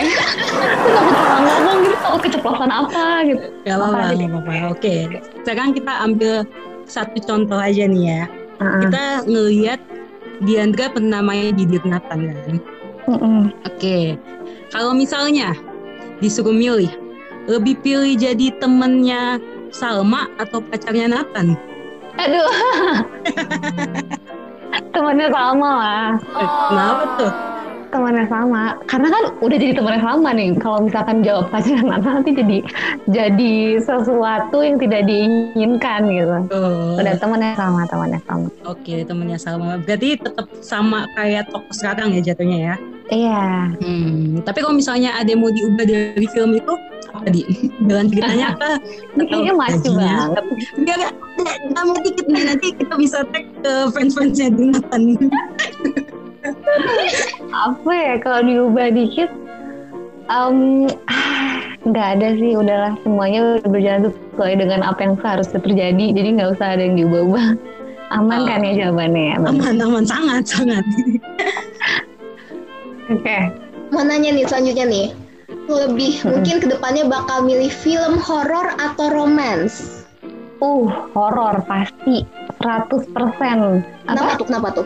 Takut 0.91 1.15
salah 1.15 1.39
ngomong 1.39 1.77
gitu. 1.87 1.95
Takut 2.03 2.21
keceplosan 2.27 2.71
apa 2.71 3.03
gitu. 3.23 3.43
Gak 3.63 3.75
apa-apa, 3.79 3.99
apa-apa. 4.11 4.53
Oke, 4.75 4.95
sekarang 5.47 5.71
kita 5.71 5.93
ambil 6.03 6.43
satu 6.89 7.21
contoh 7.23 7.55
aja 7.61 7.85
nih 7.85 8.03
ya. 8.03 8.23
Heeh. 8.59 8.81
Kita 8.83 9.03
ngelihat 9.29 9.79
Diandra 10.43 10.89
pernah 10.91 11.21
main 11.21 11.53
di 11.55 11.67
Dirnatan 11.67 12.19
kan. 12.31 12.55
Mm-mm. 13.09 13.51
Oke, 13.65 14.15
kalau 14.71 14.93
misalnya 14.93 15.55
disuruh 16.19 16.53
milih, 16.53 16.91
lebih 17.47 17.79
pilih 17.81 18.15
jadi 18.15 18.53
temennya 18.59 19.39
Salma 19.69 20.25
atau 20.41 20.61
pacarnya 20.65 21.09
Nathan? 21.09 21.53
Aduh. 22.17 22.53
temannya 24.93 25.27
sama 25.31 25.69
lah. 25.79 26.07
Eh, 26.19 26.49
Kenapa 26.69 27.03
tuh? 27.17 27.33
Temannya 27.89 28.25
sama. 28.29 28.77
Karena 28.85 29.07
kan 29.09 29.23
udah 29.41 29.57
jadi 29.57 29.73
temannya 29.73 30.01
sama 30.05 30.29
nih. 30.37 30.49
Kalau 30.61 30.79
misalkan 30.85 31.17
jawab 31.25 31.49
pacaran 31.49 32.01
nanti 32.05 32.31
jadi 32.37 32.57
jadi 33.09 33.53
sesuatu 33.81 34.57
yang 34.61 34.77
tidak 34.77 35.09
diinginkan 35.09 36.01
gitu. 36.09 36.37
Oh, 36.53 37.01
Udah 37.01 37.17
temannya 37.17 37.57
sama, 37.57 37.81
temannya 37.89 38.19
sama. 38.29 38.47
Oke, 38.69 39.01
temennya 39.03 39.41
Salma. 39.41 39.81
Berarti 39.81 40.21
tetap 40.21 40.47
sama 40.61 41.09
kayak 41.17 41.49
tokoh 41.49 41.73
sekarang 41.73 42.13
ya 42.13 42.21
jatuhnya 42.21 42.59
ya? 42.73 42.75
Iya. 43.09 43.73
Hmm, 43.81 44.45
tapi 44.45 44.61
kalau 44.61 44.77
misalnya 44.77 45.17
ada 45.17 45.25
yang 45.25 45.41
mau 45.41 45.49
diubah 45.49 45.85
dari 45.85 46.27
film 46.29 46.53
itu 46.53 46.73
apa 47.09 47.27
di 47.33 47.41
jalan 47.89 48.05
ceritanya 48.05 48.53
apa? 48.53 48.77
Ini 49.17 49.23
kayaknya 49.25 49.53
masih 49.57 49.91
banget. 49.97 50.43
Enggak, 50.77 50.95
enggak, 51.41 51.55
enggak 51.65 51.83
mau 51.89 51.97
dikit 52.05 52.25
nih 52.29 52.43
nanti 52.53 52.67
kita 52.77 52.93
bisa 53.01 53.19
tag 53.33 53.45
ke 53.65 53.73
fans-fansnya 53.97 54.47
Jonathan. 54.53 55.01
Apa 57.49 57.91
ya 57.91 58.13
kalau 58.21 58.41
diubah 58.45 58.89
dikit? 58.93 59.29
ah, 60.29 60.53
nggak 61.89 62.07
ada 62.21 62.27
sih, 62.37 62.53
udahlah 62.53 62.93
semuanya 63.01 63.57
udah 63.57 63.69
berjalan 63.69 64.01
sesuai 64.13 64.53
dengan 64.61 64.79
apa 64.85 64.99
yang 65.01 65.15
seharusnya 65.17 65.59
terjadi. 65.59 66.05
Jadi 66.13 66.27
nggak 66.37 66.49
usah 66.53 66.77
ada 66.77 66.83
yang 66.85 66.95
diubah-ubah. 67.01 67.47
Aman 68.09 68.41
Oh. 68.41 68.45
kan 68.49 68.65
ya 68.65 68.73
jawabannya 68.85 69.23
ya? 69.33 69.35
Bang? 69.41 69.53
Aman, 69.57 69.75
aman, 69.81 70.03
sangat, 70.05 70.43
sangat. 70.49 70.85
Oke. 73.13 73.37
Mau 73.89 74.05
nanya 74.05 74.33
nih 74.33 74.45
selanjutnya 74.45 74.85
nih. 74.85 75.07
Lebih 75.69 76.25
mungkin 76.25 76.55
ke 76.61 76.67
depannya 76.69 77.05
bakal 77.05 77.45
milih 77.45 77.69
film 77.69 78.17
horor 78.21 78.73
atau 78.77 79.09
romance? 79.13 80.05
Uh, 80.61 80.89
horor 81.13 81.61
pasti 81.65 82.25
100%. 82.61 83.01
Kenapa 83.13 83.81
Apa? 84.09 84.37
tuh? 84.41 84.45
Kenapa 84.45 84.67
tuh? 84.73 84.85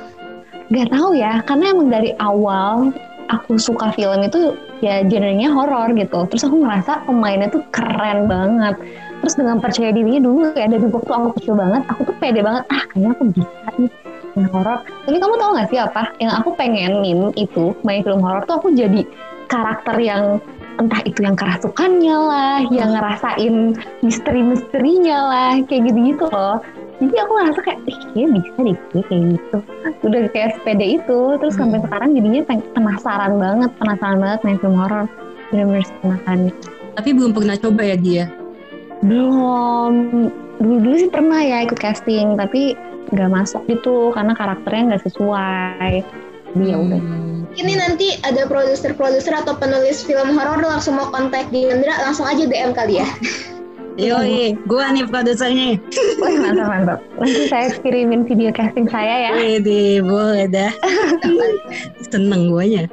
Gak 0.71 0.89
tahu 0.93 1.17
ya, 1.17 1.43
karena 1.43 1.75
emang 1.75 1.87
dari 1.91 2.11
awal 2.23 2.95
aku 3.31 3.55
suka 3.55 3.91
film 3.95 4.23
itu 4.23 4.55
ya 4.83 5.03
genrenya 5.07 5.51
horor 5.51 5.91
gitu. 5.95 6.27
Terus 6.31 6.43
aku 6.47 6.63
ngerasa 6.63 7.03
pemainnya 7.07 7.47
tuh 7.51 7.63
keren 7.71 8.27
banget. 8.27 8.75
Terus 9.23 9.35
dengan 9.39 9.57
percaya 9.63 9.95
dirinya 9.95 10.21
dulu 10.23 10.51
ya 10.55 10.67
dari 10.67 10.83
waktu 10.83 11.11
aku 11.11 11.27
kecil 11.39 11.55
banget, 11.55 11.81
aku 11.87 12.01
tuh 12.07 12.15
pede 12.19 12.43
banget. 12.43 12.63
Ah, 12.67 12.83
kayaknya 12.91 13.09
aku 13.15 13.23
bisa 13.31 13.69
nih 13.79 13.91
main 14.33 14.47
horor. 14.51 14.79
Tapi 15.07 15.17
kamu 15.19 15.35
tahu 15.39 15.49
gak 15.55 15.69
sih 15.71 15.79
apa? 15.79 16.03
Yang 16.19 16.33
aku 16.43 16.49
pengenin 16.59 17.19
itu 17.39 17.65
main 17.87 18.01
film 18.03 18.19
horor 18.19 18.43
tuh 18.43 18.59
aku 18.59 18.75
jadi 18.75 19.01
karakter 19.47 19.95
yang 20.01 20.41
entah 20.81 21.01
itu 21.05 21.21
yang 21.21 21.37
kerasukannya 21.37 22.17
lah, 22.17 22.57
yang 22.73 22.97
ngerasain 22.97 23.77
misteri-misterinya 24.01 25.17
lah, 25.29 25.51
kayak 25.69 25.93
gitu-gitu 25.93 26.25
loh. 26.33 26.57
Jadi 27.03 27.15
aku 27.19 27.31
ngerasa 27.35 27.59
kayak, 27.67 27.79
ih 27.83 27.97
kayaknya 27.99 28.27
bisa 28.39 28.59
deh 28.63 28.77
gue 28.79 29.03
kayak 29.11 29.23
gitu. 29.35 29.57
Udah 30.07 30.21
kayak 30.31 30.49
sepeda 30.55 30.85
itu, 30.87 31.19
terus 31.43 31.55
sampai 31.59 31.79
Hmm. 31.83 31.85
sekarang 31.91 32.09
jadinya 32.15 32.41
penasaran 32.71 33.33
banget, 33.35 33.71
penasaran 33.75 34.17
banget 34.23 34.39
main 34.47 34.57
film 34.63 34.75
horor. 34.79 35.05
Bener-bener 35.51 35.83
penasaran 35.99 36.39
gitu. 36.47 36.61
Tapi 36.95 37.09
belum 37.11 37.31
pernah 37.35 37.55
coba 37.59 37.81
ya 37.83 37.97
dia. 37.99 38.25
Belum, 39.03 39.93
dulu-dulu 40.63 40.95
sih 40.95 41.11
pernah 41.11 41.43
ya 41.43 41.67
ikut 41.67 41.75
casting, 41.75 42.39
tapi 42.39 42.79
nggak 43.11 43.29
masuk 43.29 43.67
gitu 43.67 44.15
karena 44.15 44.31
karakternya 44.31 44.95
nggak 44.95 45.03
sesuai. 45.11 45.93
Jadi 46.55 46.65
ya 46.71 46.77
udah. 46.79 47.01
Hmm. 47.03 47.43
Ini 47.53 47.73
nanti 47.77 48.17
ada 48.25 48.49
produser-produser 48.49 49.45
atau 49.45 49.53
penulis 49.53 50.01
film 50.01 50.33
horor 50.33 50.57
langsung 50.63 50.97
mau 50.97 51.11
kontak 51.11 51.51
Diandra, 51.53 52.01
langsung 52.01 52.25
aja 52.25 52.47
DM 52.47 52.73
kali 52.73 53.03
ya. 53.03 53.05
Yoi, 53.93 54.57
gua 54.65 54.89
nih 54.89 55.05
produsernya. 55.05 55.77
Wih 56.17 56.35
mantap 56.41 56.67
mantap. 56.67 56.99
Nanti 57.21 57.45
saya 57.45 57.69
kirimin 57.77 58.25
video 58.25 58.49
casting 58.49 58.89
saya 58.89 59.29
ya. 59.29 59.31
Wih, 59.37 59.61
deh, 59.61 60.01
boleh 60.01 60.49
dah. 60.49 60.71
Seneng 62.09 62.49
guanya. 62.49 62.89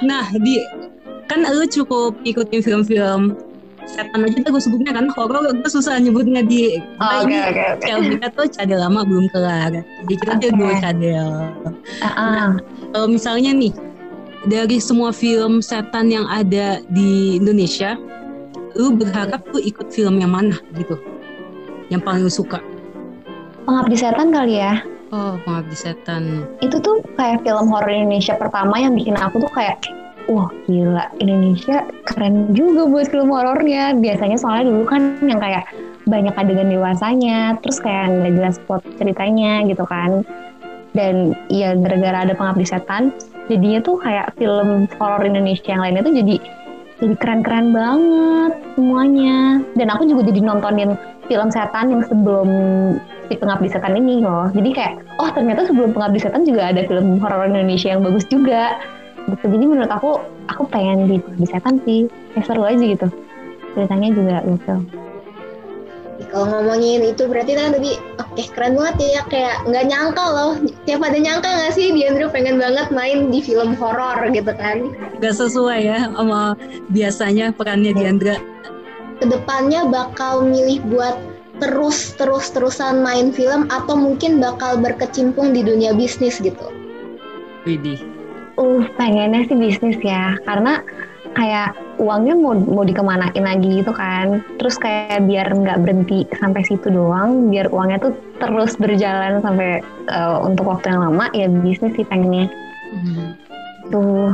nah, 0.00 0.24
di 0.40 0.56
kan 1.26 1.42
lu 1.42 1.66
cukup 1.68 2.16
ikutin 2.22 2.62
film-film 2.62 3.34
setan 3.86 4.26
aja 4.26 4.38
tuh 4.42 4.50
gue 4.50 4.62
sebutnya 4.62 4.92
kan 4.98 5.06
horor 5.14 5.46
gue 5.46 5.70
susah 5.70 5.98
nyebutnya 6.02 6.42
di 6.42 6.82
Oh, 6.98 7.22
kita 7.22 7.22
Oke 7.22 7.30
ini 7.30 7.36
oke 7.38 7.62
oke. 7.70 7.84
Celbika 7.86 8.28
tuh 8.34 8.46
cadel 8.50 8.78
lama 8.82 9.00
belum 9.06 9.26
kelar 9.30 9.70
jadi 9.78 10.14
kita 10.18 10.32
Oke. 10.42 10.48
dua 10.58 10.72
cadel 10.82 11.30
Ah, 12.02 12.06
ah. 12.10 12.48
kalau 12.90 13.06
misalnya 13.06 13.54
nih 13.54 13.70
dari 14.50 14.82
semua 14.82 15.14
film 15.14 15.62
setan 15.62 16.10
yang 16.10 16.26
ada 16.26 16.82
di 16.90 17.38
Indonesia 17.38 17.94
lu 18.76 18.92
berharap 18.94 19.40
tuh 19.48 19.60
ikut 19.60 19.88
film 19.88 20.20
yang 20.20 20.30
mana 20.30 20.56
gitu? 20.76 21.00
Yang 21.88 22.02
paling 22.04 22.22
lu 22.28 22.32
suka? 22.32 22.60
Pengabdi 23.66 23.96
setan 23.98 24.30
kali 24.30 24.60
ya. 24.60 24.84
oh 25.14 25.38
pengabdi 25.46 25.74
setan. 25.78 26.44
Itu 26.60 26.82
tuh 26.82 27.00
kayak 27.14 27.46
film 27.46 27.70
horor 27.70 27.90
Indonesia 27.90 28.34
pertama 28.34 28.76
yang 28.78 28.94
bikin 28.98 29.14
aku 29.14 29.38
tuh 29.38 29.52
kayak 29.54 29.78
wah 30.26 30.50
gila 30.66 31.06
Indonesia 31.22 31.86
keren 32.04 32.50
juga 32.52 32.86
buat 32.90 33.06
film 33.10 33.30
horornya. 33.30 33.94
Biasanya 33.96 34.36
soalnya 34.38 34.70
dulu 34.70 34.82
kan 34.86 35.18
yang 35.22 35.38
kayak 35.38 35.66
banyak 36.06 36.34
adegan 36.38 36.70
dewasanya 36.70 37.58
terus 37.62 37.82
kayak 37.82 38.14
nggak 38.14 38.32
jelas 38.38 38.56
plot 38.66 38.82
ceritanya 38.98 39.62
gitu 39.66 39.86
kan. 39.86 40.26
Dan 40.94 41.38
ya 41.52 41.78
gara-gara 41.78 42.26
ada 42.26 42.34
pengabdi 42.34 42.66
setan 42.66 43.14
jadinya 43.46 43.78
tuh 43.82 43.96
kayak 44.02 44.34
film 44.38 44.90
horor 44.98 45.22
Indonesia 45.22 45.70
yang 45.70 45.82
lainnya 45.86 46.02
tuh 46.02 46.14
jadi 46.14 46.36
jadi 46.96 47.14
keren-keren 47.20 47.76
banget 47.76 48.52
semuanya. 48.72 49.60
Dan 49.76 49.88
aku 49.92 50.08
juga 50.08 50.32
jadi 50.32 50.40
nontonin 50.40 50.96
film 51.28 51.48
setan 51.52 51.92
yang 51.92 52.02
sebelum 52.08 52.48
si 53.28 53.34
pengabdi 53.36 53.68
setan 53.68 54.00
ini 54.00 54.24
loh. 54.24 54.48
Jadi 54.56 54.70
kayak 54.72 55.04
oh 55.20 55.28
ternyata 55.28 55.68
sebelum 55.68 55.92
pengabdi 55.92 56.24
setan 56.24 56.48
juga 56.48 56.72
ada 56.72 56.88
film 56.88 57.20
horor 57.20 57.44
Indonesia 57.44 57.92
yang 57.92 58.00
bagus 58.00 58.24
juga. 58.32 58.80
Gitu. 59.28 59.44
Jadi 59.44 59.64
menurut 59.68 59.92
aku 59.92 60.24
aku 60.48 60.64
pengen 60.72 61.04
di 61.04 61.20
pengabdi 61.20 61.46
setan 61.46 61.76
sih. 61.84 62.08
Kayak 62.32 62.44
seru 62.48 62.64
aja 62.64 62.84
gitu. 62.84 63.06
Ceritanya 63.76 64.08
juga 64.16 64.36
lucu 64.48 65.05
Kalau 66.36 66.52
ngomongin 66.52 67.00
itu 67.00 67.24
berarti 67.32 67.56
kan 67.56 67.72
tadi 67.72 67.96
oke 68.20 68.44
keren 68.52 68.76
banget 68.76 69.08
ya 69.08 69.22
kayak 69.24 69.56
nggak 69.72 69.88
nyangka 69.88 70.20
loh. 70.20 70.52
Tiap 70.84 71.00
ada 71.00 71.16
nyangka 71.16 71.48
nggak 71.48 71.72
sih 71.72 71.96
Diandra 71.96 72.28
pengen 72.28 72.60
banget 72.60 72.92
main 72.92 73.32
di 73.32 73.40
film 73.40 73.72
horor 73.80 74.20
gitu 74.36 74.52
kan. 74.52 74.92
gak 75.16 75.32
sesuai 75.32 75.80
ya 75.80 76.12
sama 76.12 76.52
biasanya 76.92 77.56
perannya 77.56 77.96
Diandra 77.96 78.36
Ke 79.16 79.32
depannya 79.32 79.88
bakal 79.88 80.44
milih 80.44 80.84
buat 80.92 81.16
terus 81.56 82.12
terus 82.20 82.52
terusan 82.52 83.00
main 83.00 83.32
film 83.32 83.64
atau 83.72 83.96
mungkin 83.96 84.36
bakal 84.36 84.76
berkecimpung 84.76 85.56
di 85.56 85.64
dunia 85.64 85.96
bisnis 85.96 86.36
gitu. 86.36 86.68
Widih 87.64 87.96
uh 88.60 88.84
pengennya 89.00 89.48
sih 89.48 89.56
bisnis 89.56 89.96
ya 90.04 90.36
karena 90.44 90.84
kayak 91.36 91.76
uangnya 92.00 92.34
mau 92.34 92.56
mau 92.56 92.82
dikemanain 92.82 93.44
lagi 93.44 93.84
gitu 93.84 93.92
kan. 93.92 94.40
Terus 94.56 94.80
kayak 94.80 95.28
biar 95.28 95.52
nggak 95.52 95.84
berhenti 95.84 96.24
sampai 96.40 96.64
situ 96.64 96.88
doang 96.88 97.52
biar 97.52 97.68
uangnya 97.68 98.08
tuh 98.08 98.12
terus 98.40 98.74
berjalan 98.80 99.44
sampai 99.44 99.84
eh, 100.08 100.38
untuk 100.40 100.66
waktu 100.66 100.90
yang 100.96 101.12
lama 101.12 101.28
ya 101.36 101.46
bisnis 101.46 101.92
sih 101.94 102.06
pengennya. 102.08 102.48
Hmm. 102.96 103.36
tuh. 103.92 104.32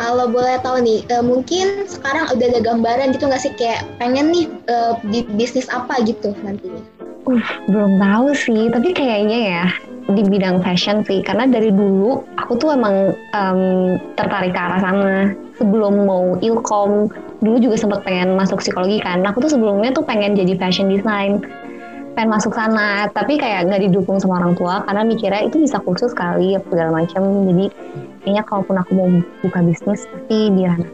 Kalau 0.00 0.26
boleh 0.32 0.56
tahu 0.64 0.80
nih, 0.80 1.04
eh, 1.12 1.20
mungkin 1.20 1.84
sekarang 1.84 2.32
udah 2.32 2.46
ada 2.48 2.60
gambaran 2.64 3.12
gitu 3.12 3.28
nggak 3.28 3.42
sih? 3.42 3.52
Kayak 3.58 3.84
pengen 4.00 4.32
nih 4.32 4.46
eh, 4.70 4.94
di 5.10 5.20
bisnis 5.36 5.68
apa 5.68 6.00
gitu 6.06 6.32
nantinya? 6.40 6.80
uh 7.22 7.46
belum 7.70 8.02
tahu 8.02 8.34
sih 8.34 8.66
tapi 8.74 8.90
kayaknya 8.90 9.38
ya 9.38 9.64
di 10.10 10.22
bidang 10.26 10.58
fashion 10.66 11.06
sih. 11.06 11.22
Karena 11.22 11.46
dari 11.46 11.70
dulu 11.70 12.26
aku 12.34 12.58
tuh 12.58 12.74
emang 12.74 13.14
em, 13.14 13.60
tertarik 14.18 14.50
ke 14.50 14.58
arah 14.58 14.80
sana 14.82 15.14
sebelum 15.62 16.04
mau 16.04 16.34
ilkom 16.42 17.06
dulu 17.38 17.56
juga 17.62 17.76
sempat 17.78 18.02
pengen 18.02 18.34
masuk 18.34 18.58
psikologi 18.58 18.98
kan 18.98 19.22
aku 19.22 19.46
tuh 19.46 19.54
sebelumnya 19.54 19.94
tuh 19.94 20.02
pengen 20.02 20.34
jadi 20.34 20.58
fashion 20.58 20.90
design 20.90 21.38
pengen 22.18 22.28
masuk 22.34 22.52
sana 22.52 23.06
tapi 23.14 23.40
kayak 23.40 23.70
nggak 23.70 23.88
didukung 23.88 24.18
sama 24.18 24.42
orang 24.42 24.58
tua 24.58 24.84
karena 24.84 25.06
mikirnya 25.06 25.48
itu 25.48 25.62
bisa 25.62 25.80
kursus 25.80 26.12
kali 26.12 26.58
apa 26.58 26.66
segala 26.68 26.90
macam 27.00 27.22
jadi 27.48 27.66
kayaknya 28.26 28.42
kalaupun 28.44 28.76
aku 28.76 28.90
mau 28.92 29.08
buka 29.40 29.58
bisnis 29.64 30.04
pasti 30.10 30.52
di 30.52 30.62
ranah 30.66 30.90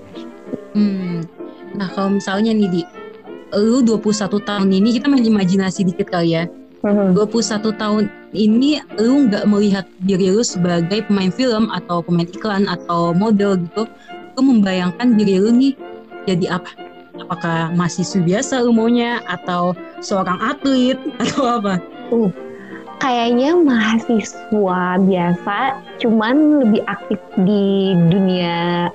Hmm. 0.72 1.24
Nah 1.76 1.88
kalau 1.92 2.16
misalnya 2.16 2.52
nih 2.54 2.68
di 2.70 2.82
lu 3.56 3.80
21 3.80 4.44
tahun 4.44 4.68
ini 4.68 5.00
kita 5.00 5.08
main 5.08 5.24
imajinasi 5.24 5.88
dikit 5.88 6.12
kali 6.12 6.36
ya. 6.36 6.44
Mhm. 6.84 7.16
21 7.16 7.74
tahun 7.74 8.06
ini 8.36 8.78
lu 9.02 9.26
nggak 9.26 9.44
melihat 9.50 9.84
diri 10.04 10.30
lu 10.30 10.44
sebagai 10.46 11.02
pemain 11.10 11.32
film 11.32 11.66
atau 11.74 12.04
pemain 12.04 12.28
iklan 12.28 12.68
atau 12.70 13.10
model 13.16 13.58
gitu. 13.58 13.88
Lu 14.38 14.46
membayangkan 14.54 15.18
diri 15.18 15.42
lu 15.42 15.50
nih 15.50 15.74
jadi 16.22 16.62
apa? 16.62 16.70
Apakah 17.18 17.74
mahasiswa 17.74 18.22
biasa 18.22 18.62
lu 18.62 18.70
maunya 18.70 19.18
atau 19.26 19.74
seorang 19.98 20.38
atlet 20.38 20.94
atau 21.26 21.58
apa? 21.58 21.82
kayaknya 22.98 23.54
mahasiswa 23.54 24.82
biasa 25.06 25.58
cuman 26.02 26.66
lebih 26.66 26.82
aktif 26.86 27.18
di 27.46 27.94
dunia 28.10 28.90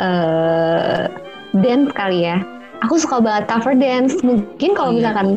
eh 0.00 1.08
dance 1.56 1.92
kali 1.96 2.28
ya. 2.28 2.44
Aku 2.84 3.00
suka 3.00 3.24
banget 3.24 3.48
cover 3.48 3.72
dance. 3.72 4.20
Mungkin 4.20 4.76
kalau 4.76 4.92
Iya. 4.92 4.96
misalkan 5.00 5.28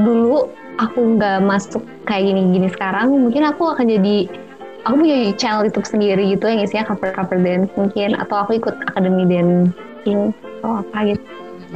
dulu 0.00 0.48
aku 0.80 1.20
nggak 1.20 1.44
masuk 1.44 1.84
kayak 2.08 2.32
gini-gini 2.32 2.68
sekarang, 2.72 3.12
mungkin 3.12 3.44
aku 3.44 3.68
akan 3.76 3.84
jadi 3.96 4.28
aku 4.84 4.94
punya 5.02 5.34
channel 5.34 5.66
YouTube 5.66 5.88
sendiri 5.88 6.22
gitu 6.36 6.44
yang 6.46 6.60
isinya 6.62 6.84
cover 6.86 7.10
cover 7.14 7.38
dance 7.40 7.70
mungkin 7.74 8.14
atau 8.18 8.46
aku 8.46 8.60
ikut 8.60 8.74
akademi 8.90 9.24
dancing 9.26 10.30
atau 10.60 10.82
apa 10.84 11.14
gitu. 11.14 11.24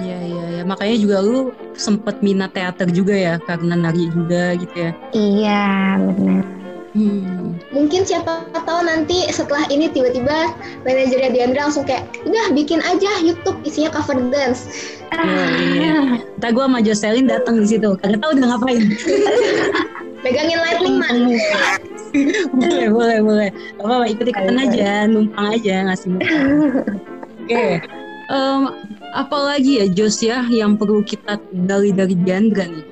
Iya 0.00 0.18
iya 0.24 0.44
ya. 0.60 0.62
Makanya 0.64 0.96
juga 0.96 1.16
lu 1.20 1.38
sempet 1.76 2.24
minat 2.24 2.56
teater 2.56 2.88
juga 2.88 3.12
ya 3.12 3.34
karena 3.44 3.76
nari 3.76 4.08
juga 4.08 4.56
gitu 4.56 4.76
ya. 4.76 4.90
Iya 5.12 5.64
benar. 6.00 6.44
Hmm. 6.92 7.56
Mungkin 7.72 8.04
siapa 8.04 8.44
tahu 8.52 8.84
nanti 8.84 9.24
setelah 9.32 9.64
ini 9.72 9.88
tiba-tiba 9.88 10.52
manajernya 10.84 11.32
Diandra 11.32 11.64
langsung 11.68 11.88
kayak 11.88 12.04
udah 12.28 12.52
bikin 12.52 12.84
aja 12.84 13.08
YouTube 13.24 13.56
isinya 13.64 13.88
cover 13.96 14.20
dance. 14.28 14.68
Iya, 15.12 15.44
iya. 15.72 15.96
Ntar 16.36 16.52
gue 16.52 16.64
sama 16.64 16.80
Jocelyn 16.84 17.28
datang 17.28 17.64
di 17.64 17.68
situ. 17.68 17.96
Kagak 17.96 18.20
tahu 18.20 18.36
udah 18.36 18.44
ngapain. 18.56 18.84
Megangin 20.24 20.60
lightning 20.60 20.96
man. 21.00 21.16
boleh 22.52 22.88
boleh 22.92 23.18
boleh. 23.24 23.50
Apa-apa 23.80 24.06
ikut 24.08 24.26
ikutan 24.28 24.56
Ayo, 24.60 24.68
aja, 24.68 24.90
numpang 25.08 25.46
aja 25.56 25.74
ngasih 25.88 26.08
muka. 26.12 26.38
Oke. 27.42 27.66
Em, 28.32 28.62
apalagi 29.12 29.82
ya 29.82 29.86
Jos 29.92 30.22
ya 30.24 30.44
yang 30.48 30.76
perlu 30.80 31.04
kita 31.04 31.40
gali 31.68 31.90
dari 31.92 32.16
Diandra 32.16 32.68
nih. 32.68 32.84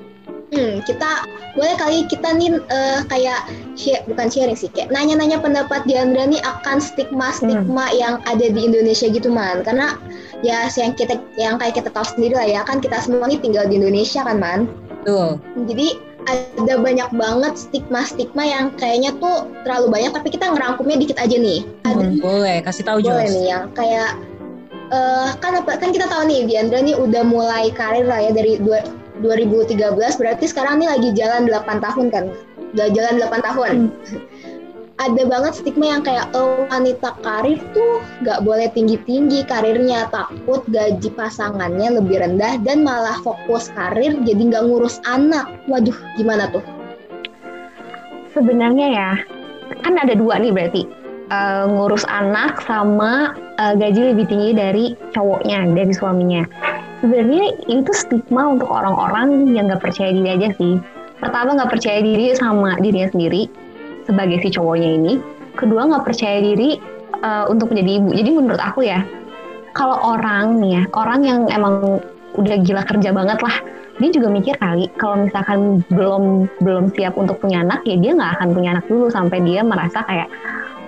Hmm, 0.51 0.83
kita 0.83 1.23
boleh 1.55 1.79
kali 1.79 2.03
kita 2.11 2.35
nih 2.35 2.59
eh, 2.59 2.99
kayak 3.07 3.47
share, 3.79 4.03
bukan 4.03 4.27
sharing 4.27 4.59
sih, 4.59 4.67
kayak 4.67 4.91
nanya-nanya 4.91 5.39
pendapat 5.39 5.87
Diandra 5.87 6.27
nih 6.27 6.43
akan 6.43 6.83
stigma-stigma 6.83 7.87
yang 7.95 8.19
ada 8.27 8.51
di 8.51 8.59
Indonesia 8.59 9.07
gitu 9.07 9.31
man. 9.31 9.63
Karena 9.63 9.95
ya 10.43 10.67
yang 10.75 10.91
kita 10.99 11.23
yang 11.39 11.55
kayak 11.55 11.79
kita 11.79 11.89
tahu 11.95 12.03
sendiri 12.03 12.35
lah 12.35 12.47
ya 12.47 12.61
kan 12.67 12.83
kita 12.83 12.99
semua 12.99 13.31
nih 13.31 13.39
tinggal 13.39 13.63
di 13.71 13.79
Indonesia 13.79 14.27
kan 14.27 14.43
man. 14.43 14.67
Tuh. 15.07 15.39
Jadi 15.65 16.10
ada 16.29 16.75
banyak 16.77 17.09
banget 17.15 17.53
stigma-stigma 17.57 18.43
yang 18.45 18.65
kayaknya 18.77 19.11
tuh 19.17 19.49
terlalu 19.65 19.89
banyak 19.89 20.11
tapi 20.13 20.29
kita 20.29 20.53
ngerangkumnya 20.53 20.97
dikit 21.01 21.17
aja 21.17 21.35
nih. 21.35 21.65
Ada 21.87 22.03
Boleh 22.21 22.57
kasih 22.61 22.83
tahu 22.85 22.97
boleh 23.01 23.25
Jos. 23.25 23.33
nih 23.33 23.45
yang 23.49 23.63
kayak 23.73 24.11
eh 24.91 25.29
kan 25.39 25.55
apa 25.55 25.79
kan 25.79 25.95
kita 25.95 26.05
tahu 26.11 26.27
nih 26.27 26.45
Diandra 26.45 26.83
nih 26.83 26.99
udah 26.99 27.23
mulai 27.23 27.71
karir 27.71 28.03
lah 28.03 28.19
ya 28.19 28.31
dari 28.35 28.59
dua, 28.59 28.83
2013 29.23 29.77
berarti 30.17 30.45
sekarang 30.49 30.81
nih 30.81 30.89
lagi 30.91 31.09
jalan 31.15 31.47
8 31.47 31.79
tahun 31.79 32.05
kan 32.11 32.25
udah 32.75 32.87
jalan 32.91 33.13
8 33.21 33.47
tahun 33.47 33.73
ada 34.99 35.23
banget 35.29 35.53
stigma 35.61 35.93
yang 35.95 36.03
kayak 36.03 36.27
oh, 36.35 36.67
wanita 36.67 37.15
karir 37.23 37.61
tuh 37.71 38.03
nggak 38.25 38.43
boleh 38.43 38.67
tinggi-tinggi 38.73 39.47
karirnya 39.47 40.11
takut 40.11 40.65
gaji 40.67 41.09
pasangannya 41.15 42.01
lebih 42.01 42.19
rendah 42.19 42.59
dan 42.65 42.83
malah 42.83 43.15
fokus 43.23 43.71
karir 43.77 44.17
jadi 44.25 44.41
nggak 44.51 44.63
ngurus 44.67 44.99
anak 45.07 45.47
waduh 45.69 45.95
gimana 46.19 46.51
tuh 46.51 46.63
Sebenarnya 48.31 48.87
ya 48.91 49.11
kan 49.83 49.99
ada 49.99 50.15
dua 50.15 50.39
nih 50.39 50.55
berarti 50.55 51.01
Eh, 51.31 51.63
ngurus 51.63 52.03
anak 52.11 52.59
sama 52.67 53.31
eh, 53.55 53.71
gaji 53.79 54.11
lebih 54.11 54.27
tinggi 54.27 54.51
dari 54.51 54.85
cowoknya 55.15 55.63
dari 55.71 55.95
suaminya. 55.95 56.43
Sebenarnya 56.99 57.55
itu 57.71 57.87
stigma 57.95 58.51
untuk 58.51 58.67
orang-orang 58.67 59.55
yang 59.55 59.71
nggak 59.71 59.79
percaya 59.79 60.11
diri 60.11 60.27
aja 60.27 60.51
sih. 60.59 60.75
Pertama 61.23 61.55
nggak 61.55 61.71
percaya 61.71 62.03
diri 62.03 62.35
sama 62.35 62.75
dirinya 62.83 63.07
sendiri 63.15 63.47
sebagai 64.05 64.41
si 64.41 64.49
cowoknya 64.53 64.89
ini. 64.97 65.13
Kedua 65.55 65.87
nggak 65.87 66.05
percaya 66.07 66.39
diri 66.39 66.79
eh, 67.21 67.45
untuk 67.47 67.71
menjadi 67.73 67.91
ibu. 68.01 68.09
Jadi 68.15 68.29
menurut 68.31 68.61
aku 68.61 68.85
ya 68.87 69.03
kalau 69.71 69.97
orang 70.15 70.59
nih 70.59 70.71
ya 70.79 70.83
orang 70.95 71.21
yang 71.23 71.39
emang 71.47 72.03
udah 72.35 72.55
gila 72.63 72.83
kerja 72.87 73.11
banget 73.11 73.39
lah 73.43 73.55
dia 73.99 74.09
juga 74.11 74.31
mikir 74.31 74.55
kali 74.55 74.87
kalau 74.95 75.27
misalkan 75.27 75.83
belum 75.91 76.47
belum 76.63 76.95
siap 76.95 77.19
untuk 77.19 77.43
punya 77.43 77.59
anak 77.59 77.83
ya 77.83 77.99
dia 77.99 78.15
nggak 78.15 78.39
akan 78.39 78.49
punya 78.55 78.69
anak 78.79 78.85
dulu 78.87 79.11
sampai 79.11 79.43
dia 79.43 79.61
merasa 79.67 79.99
kayak 80.07 80.31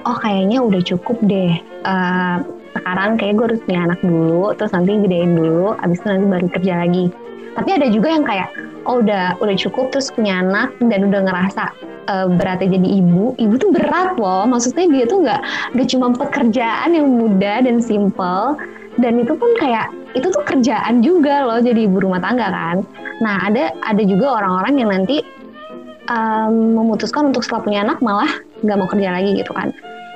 oh 0.07 0.15
kayaknya 0.19 0.63
udah 0.63 0.81
cukup 0.83 1.19
deh 1.27 1.59
Eh, 1.83 2.37
sekarang 2.73 3.19
kayak 3.19 3.33
gue 3.35 3.45
harus 3.51 3.61
punya 3.67 3.81
anak 3.91 3.99
dulu 3.99 4.55
terus 4.55 4.71
nanti 4.71 5.03
gedein 5.03 5.35
dulu 5.35 5.75
abis 5.83 5.99
itu 5.99 6.07
nanti 6.07 6.25
baru 6.31 6.47
kerja 6.47 6.73
lagi 6.79 7.05
tapi 7.53 7.69
ada 7.73 7.87
juga 7.89 8.09
yang 8.09 8.25
kayak 8.25 8.49
oh 8.89 8.99
udah 8.99 9.37
udah 9.39 9.55
cukup 9.55 9.93
terus 9.93 10.09
punya 10.11 10.41
anak 10.41 10.73
dan 10.81 11.07
udah 11.07 11.21
ngerasa 11.23 11.63
eh, 12.09 12.27
beratnya 12.33 12.75
jadi 12.77 12.89
ibu. 12.99 13.37
Ibu 13.37 13.53
tuh 13.61 13.69
berat 13.71 14.17
loh. 14.17 14.43
Maksudnya 14.49 14.85
dia 14.89 15.03
tuh 15.05 15.23
nggak 15.23 15.41
nggak 15.77 15.87
cuma 15.89 16.07
pekerjaan 16.13 16.89
yang 16.91 17.07
mudah 17.07 17.63
dan 17.63 17.77
simple. 17.79 18.57
Dan 18.93 19.17
itu 19.17 19.33
pun 19.33 19.49
kayak 19.57 19.89
itu 20.13 20.29
tuh 20.29 20.45
kerjaan 20.45 21.01
juga 21.01 21.49
loh 21.49 21.57
jadi 21.57 21.89
ibu 21.89 21.97
rumah 21.97 22.21
tangga 22.21 22.49
kan. 22.49 22.77
Nah 23.21 23.49
ada 23.49 23.73
ada 23.81 24.03
juga 24.05 24.37
orang-orang 24.41 24.73
yang 24.77 24.89
nanti 24.93 25.25
em, 26.09 26.53
memutuskan 26.77 27.33
untuk 27.33 27.41
setelah 27.41 27.65
punya 27.65 27.79
anak 27.81 27.97
malah 28.05 28.29
nggak 28.61 28.77
mau 28.77 28.85
kerja 28.85 29.09
lagi 29.17 29.33
gitu 29.33 29.49
kan. 29.49 29.73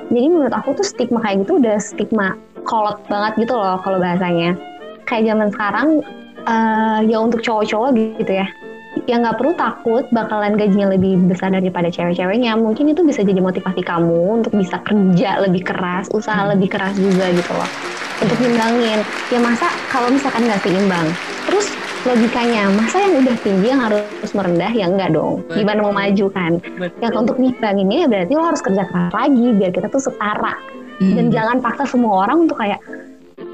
Jadi 0.08 0.26
menurut 0.30 0.54
aku 0.54 0.78
tuh 0.78 0.86
stigma 0.86 1.18
kayak 1.20 1.42
gitu 1.44 1.58
udah 1.58 1.76
stigma 1.82 2.38
kolot 2.62 3.02
banget 3.10 3.46
gitu 3.46 3.54
loh 3.58 3.82
kalau 3.82 3.98
bahasanya. 3.98 4.54
Kayak 5.10 5.34
zaman 5.34 5.48
sekarang 5.50 5.88
eh, 6.46 6.98
ya 7.08 7.18
untuk 7.18 7.40
cowok-cowok 7.42 7.90
gitu 8.22 8.32
ya. 8.32 8.46
Ya 9.06 9.16
nggak 9.20 9.38
perlu 9.38 9.54
takut 9.54 10.04
bakalan 10.10 10.58
gajinya 10.58 10.92
lebih 10.92 11.16
besar 11.30 11.54
daripada 11.54 11.88
cewek-ceweknya. 11.88 12.58
Mungkin 12.58 12.92
itu 12.92 13.06
bisa 13.06 13.22
jadi 13.22 13.38
motivasi 13.38 13.80
kamu 13.84 14.42
untuk 14.42 14.52
bisa 14.56 14.82
kerja 14.82 15.38
lebih 15.44 15.64
keras 15.64 16.10
usaha 16.10 16.44
lebih 16.50 16.68
keras 16.72 16.98
juga 16.98 17.30
gitu 17.30 17.52
loh. 17.54 17.70
Untuk 18.18 18.36
ngimbangin 18.42 19.00
ya 19.30 19.38
masa 19.38 19.70
kalau 19.88 20.10
misalkan 20.10 20.44
nggak 20.50 20.60
seimbang. 20.66 21.08
Terus 21.46 21.72
logikanya 22.04 22.68
masa 22.74 22.96
yang 23.06 23.22
udah 23.22 23.36
tinggi 23.40 23.66
yang 23.70 23.80
harus 23.80 24.30
merendah? 24.34 24.72
Ya 24.74 24.90
enggak 24.90 25.14
dong. 25.14 25.46
Gimana 25.52 25.78
mau 25.84 25.94
maju 25.94 26.26
kan? 26.34 26.52
Yang 26.98 27.14
untuk 27.14 27.36
ngimbanginnya 27.38 27.96
ya 28.04 28.08
berarti 28.10 28.32
lo 28.34 28.44
harus 28.44 28.62
kerja 28.64 28.82
keras 28.88 29.14
lagi 29.14 29.46
biar 29.54 29.70
kita 29.70 29.86
tuh 29.88 30.02
setara. 30.02 30.58
Hmm. 30.98 31.14
dan 31.14 31.26
jangan 31.30 31.56
paksa 31.62 31.94
semua 31.94 32.26
orang 32.26 32.50
untuk 32.50 32.58
kayak 32.58 32.82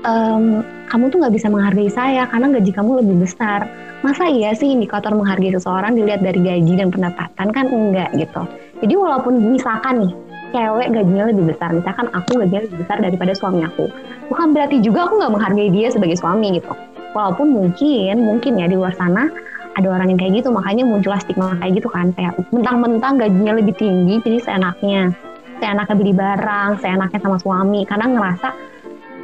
"Em, 0.04 0.60
kamu 0.92 1.08
tuh 1.08 1.16
nggak 1.24 1.34
bisa 1.34 1.48
menghargai 1.48 1.88
saya 1.88 2.28
karena 2.28 2.52
gaji 2.52 2.70
kamu 2.76 3.00
lebih 3.00 3.24
besar. 3.24 3.64
Masa 4.04 4.28
iya 4.28 4.52
sih 4.52 4.68
indikator 4.68 5.16
menghargai 5.16 5.56
seseorang 5.56 5.96
dilihat 5.96 6.20
dari 6.20 6.44
gaji 6.44 6.76
dan 6.76 6.92
pendapatan? 6.92 7.48
Kan 7.48 7.72
enggak 7.72 8.12
gitu. 8.20 8.44
Jadi 8.84 8.94
walaupun 9.00 9.40
misalkan 9.40 10.04
nih 10.04 10.12
cewek 10.52 10.88
gajinya 10.92 11.24
lebih 11.32 11.44
besar. 11.50 11.72
Misalkan 11.72 12.06
aku 12.12 12.30
gajinya 12.36 12.62
lebih 12.68 12.78
besar 12.84 12.96
daripada 13.00 13.32
suami 13.32 13.64
aku. 13.64 13.88
Bukan 14.28 14.52
berarti 14.52 14.84
juga 14.84 15.08
aku 15.08 15.24
nggak 15.24 15.32
menghargai 15.34 15.70
dia 15.72 15.88
sebagai 15.88 16.20
suami 16.20 16.60
gitu. 16.60 16.72
Walaupun 17.16 17.46
mungkin 17.48 18.14
mungkin 18.22 18.60
ya 18.60 18.68
di 18.68 18.76
luar 18.76 18.92
sana 18.92 19.32
ada 19.74 19.88
orang 19.88 20.12
yang 20.12 20.18
kayak 20.20 20.44
gitu. 20.44 20.52
Makanya 20.52 20.84
muncullah 20.84 21.18
stigma 21.24 21.56
kayak 21.58 21.80
gitu 21.82 21.88
kan. 21.88 22.12
Kayak 22.12 22.38
mentang-mentang 22.52 23.16
gajinya 23.18 23.56
lebih 23.56 23.74
tinggi 23.74 24.20
jadi 24.20 24.38
seenaknya. 24.44 25.16
Seenaknya 25.64 25.94
beli 25.96 26.12
barang 26.12 26.70
seenaknya 26.84 27.18
sama 27.24 27.38
suami. 27.40 27.82
Karena 27.88 28.06
ngerasa 28.12 28.73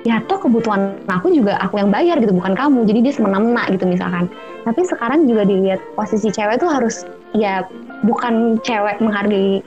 ya 0.00 0.16
toh 0.24 0.40
kebutuhan 0.40 0.96
aku 1.06 1.28
juga 1.28 1.60
aku 1.60 1.76
yang 1.76 1.92
bayar 1.92 2.16
gitu 2.16 2.32
bukan 2.32 2.56
kamu 2.56 2.88
jadi 2.88 2.98
dia 3.02 3.12
semena-mena 3.12 3.68
gitu 3.68 3.84
misalkan 3.84 4.32
tapi 4.64 4.80
sekarang 4.82 5.28
juga 5.28 5.44
dilihat 5.44 5.80
posisi 5.92 6.28
cewek 6.28 6.56
tuh 6.56 6.72
harus 6.72 7.04
ya 7.32 7.60
bukan 8.02 8.56
cewek 8.60 8.96
menghargai 8.98 9.60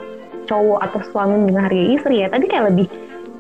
cowok 0.44 0.80
atau 0.82 1.00
suami 1.08 1.38
menghargai 1.48 1.94
istri 1.94 2.26
ya 2.26 2.28
tapi 2.28 2.50
kayak 2.50 2.74
lebih 2.74 2.90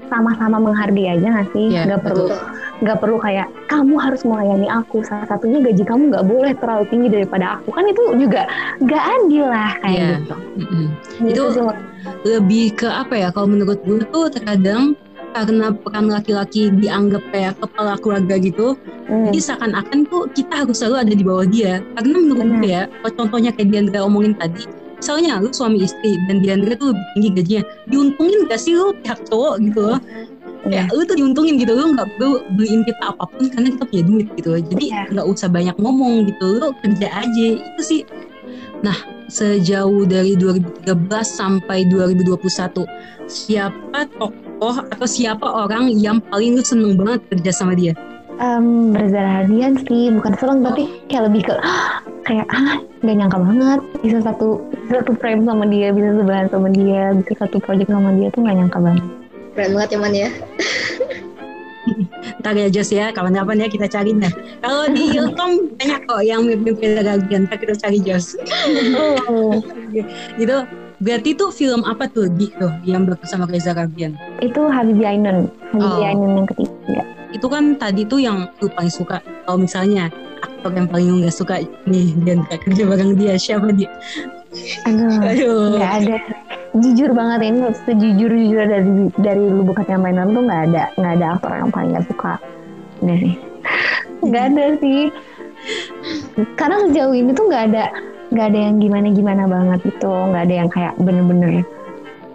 sama-sama 0.05 0.61
menghargai 0.61 1.17
aja 1.17 1.25
nggak 1.25 1.49
sih 1.49 1.73
Iya, 1.73 1.81
nggak 1.89 2.01
perlu 2.05 2.29
betul. 2.29 2.39
nggak 2.83 2.97
perlu 3.01 3.17
kayak 3.17 3.47
kamu 3.65 3.95
harus 3.97 4.21
melayani 4.21 4.67
aku 4.69 5.01
salah 5.01 5.25
satunya 5.25 5.57
gaji 5.59 5.81
kamu 5.81 6.03
nggak 6.13 6.25
boleh 6.27 6.53
terlalu 6.53 6.83
tinggi 6.87 7.07
daripada 7.09 7.57
aku 7.57 7.73
kan 7.73 7.85
itu 7.89 8.01
juga 8.21 8.45
nggak 8.77 9.03
adil 9.17 9.45
lah 9.49 9.71
kayak 9.81 9.97
Iya. 9.97 10.09
gitu 10.21 10.35
Mm-mm. 10.61 10.85
Gitu 11.25 11.33
Itu- 11.33 11.51
sih, 11.51 11.63
lebih 12.29 12.65
ke 12.75 12.85
apa 12.85 13.13
ya 13.17 13.27
kalau 13.31 13.49
menurut 13.49 13.81
gue 13.81 14.05
tuh 14.05 14.29
terkadang 14.29 14.93
karena 15.33 15.73
peran 15.73 16.07
laki-laki 16.07 16.69
dianggap 16.71 17.21
kayak 17.33 17.57
kepala 17.57 17.97
keluarga 17.97 18.37
gitu 18.37 18.77
Hmm. 19.03 19.27
jadi 19.27 19.39
seakan-akan 19.51 20.07
tuh 20.07 20.31
kita 20.31 20.63
harus 20.63 20.79
selalu 20.79 20.95
ada 21.03 21.13
di 21.13 21.23
bawah 21.27 21.43
dia 21.43 21.83
karena 21.99 22.15
menurut 22.23 22.47
gue 22.63 22.71
ya 22.71 22.83
kalau 22.87 23.11
contohnya 23.19 23.51
kayak 23.51 23.67
Diandra 23.67 23.99
omongin 24.07 24.31
tadi 24.31 24.63
misalnya 24.95 25.43
lu 25.43 25.51
suami 25.51 25.83
istri 25.83 26.15
dan 26.31 26.39
Diandra 26.39 26.71
tuh 26.79 26.95
lebih 26.95 27.03
tinggi 27.11 27.29
gajinya 27.35 27.63
diuntungin 27.91 28.39
gak 28.47 28.59
sih 28.63 28.79
lu 28.79 28.95
pihak 29.03 29.19
cowok 29.27 29.59
gitu 29.59 29.81
loh 29.83 29.99
Iya. 30.63 30.87
ya 30.87 30.95
lu 30.95 31.03
tuh 31.03 31.19
diuntungin 31.19 31.59
gitu 31.59 31.75
lu 31.75 31.91
nggak 31.91 32.07
perlu 32.15 32.39
beliin 32.55 32.87
kita 32.87 33.11
apa 33.11 33.27
pun 33.27 33.51
karena 33.51 33.75
kita 33.75 33.83
punya 33.83 34.03
duit 34.07 34.27
gitu 34.39 34.49
jadi 34.55 34.79
Iya. 34.87 35.01
nggak 35.11 35.27
usah 35.27 35.51
banyak 35.51 35.75
ngomong 35.75 36.31
gitu 36.31 36.45
lu 36.63 36.71
kerja 36.79 37.07
aja 37.11 37.45
itu 37.59 37.81
sih 37.83 38.01
nah 38.79 38.95
sejauh 39.27 40.07
dari 40.07 40.39
2013 40.39 40.87
sampai 41.19 41.83
2021 41.91 42.87
siapa 43.27 44.07
tokoh 44.63 44.79
atau 44.95 45.07
siapa 45.07 45.43
orang 45.43 45.91
yang 45.91 46.23
paling 46.31 46.55
lu 46.55 46.63
seneng 46.63 46.95
banget 46.95 47.19
kerja 47.35 47.51
sama 47.51 47.75
dia 47.75 47.91
Em, 48.41 48.95
Reza 48.97 49.21
Radian 49.21 49.77
sih 49.85 50.09
bukan 50.09 50.33
seneng 50.39 50.65
tapi 50.65 50.89
kayak 51.05 51.29
lebih 51.29 51.51
ke 51.51 51.55
kayak 52.25 52.47
ah 52.49 52.81
nggak 53.03 53.15
nyangka 53.19 53.37
banget 53.37 53.79
bisa 54.01 54.17
satu 54.25 54.57
bisa 54.87 55.03
satu 55.03 55.13
frame 55.21 55.45
sama 55.45 55.69
dia 55.69 55.93
bisa 55.93 56.17
sebelahan 56.17 56.47
sama 56.49 56.71
dia 56.73 57.13
bisa 57.13 57.33
satu 57.45 57.61
project 57.61 57.93
sama 57.93 58.09
dia 58.17 58.33
tuh 58.33 58.41
nggak 58.41 58.57
nyangka 58.57 58.79
banget 58.81 59.05
keren 59.53 59.71
banget 59.77 59.89
ya 59.91 59.99
man 59.99 60.13
ya 60.15 60.29
Ntar 62.39 62.55
ya 62.55 62.71
Jos 62.71 62.95
ya, 62.95 63.11
kapan-kapan 63.11 63.63
ya 63.63 63.67
kita 63.67 63.91
cari 63.91 64.15
nah. 64.15 64.31
Kalau 64.63 64.87
di 64.91 65.19
Ilkom 65.19 65.75
banyak 65.75 66.07
kok 66.07 66.23
yang 66.23 66.47
mirip-mirip 66.47 66.79
Reza 66.79 67.19
ntar 67.19 67.59
kita 67.59 67.75
cari 67.75 67.99
Jos. 67.99 68.39
Oh, 69.27 69.59
gitu. 70.39 70.57
Berarti 71.03 71.35
tuh 71.35 71.51
film 71.51 71.83
apa 71.83 72.07
tuh 72.07 72.31
di 72.31 72.47
tuh 72.55 72.71
yang 72.87 73.03
bersama 73.03 73.43
Reza 73.43 73.75
Rahardian? 73.75 74.15
itu 74.39 74.61
Habibie 74.71 75.03
Ainun, 75.03 75.51
Habibie 75.75 75.83
Oh. 75.83 75.99
Ainun 75.99 76.31
yang 76.39 76.47
ketiga. 76.47 77.03
Itu 77.35 77.47
kan 77.51 77.75
tadi 77.75 78.07
tuh 78.07 78.23
yang 78.23 78.47
lu 78.63 78.71
paling 78.71 78.93
suka. 78.93 79.19
Kalau 79.43 79.59
misalnya 79.59 80.07
aktor 80.39 80.71
yang 80.71 80.87
paling 80.87 81.19
lu 81.19 81.27
suka 81.27 81.59
nih 81.83 82.15
dan 82.23 82.47
gak 82.47 82.63
kerja 82.63 82.87
bareng 82.87 83.19
dia 83.19 83.35
siapa 83.35 83.75
dia? 83.75 83.91
Aduh, 84.87 85.19
Aduh. 85.27 85.75
nggak 85.75 85.93
ada. 86.07 86.15
Jujur 86.73 87.11
banget 87.11 87.39
ini 87.51 87.59
sejujur 87.83 88.31
jujur 88.31 88.63
dari 88.63 88.91
dari 89.19 89.43
lubuk 89.45 89.75
hati 89.77 89.91
yang 89.93 90.07
mainan 90.07 90.31
tuh 90.31 90.41
nggak 90.41 90.61
ada 90.71 90.83
nggak 90.95 91.13
ada 91.19 91.25
aktor 91.35 91.51
yang 91.51 91.69
paling 91.73 91.89
nggak 91.93 92.05
suka. 92.07 92.33
Nggak 93.03 93.17
sih, 93.19 93.35
nggak 94.29 94.43
ada 94.55 94.65
sih. 94.79 95.01
Karena 96.55 96.75
sejauh 96.87 97.13
ini 97.13 97.31
tuh 97.35 97.45
nggak 97.51 97.63
ada 97.75 97.85
nggak 98.33 98.47
ada 98.49 98.59
yang 98.59 98.75
gimana 98.81 99.07
gimana 99.13 99.43
banget 99.45 99.79
gitu, 99.93 100.09
nggak 100.09 100.43
ada 100.49 100.55
yang 100.65 100.69
kayak 100.73 100.93
bener-bener 100.97 101.61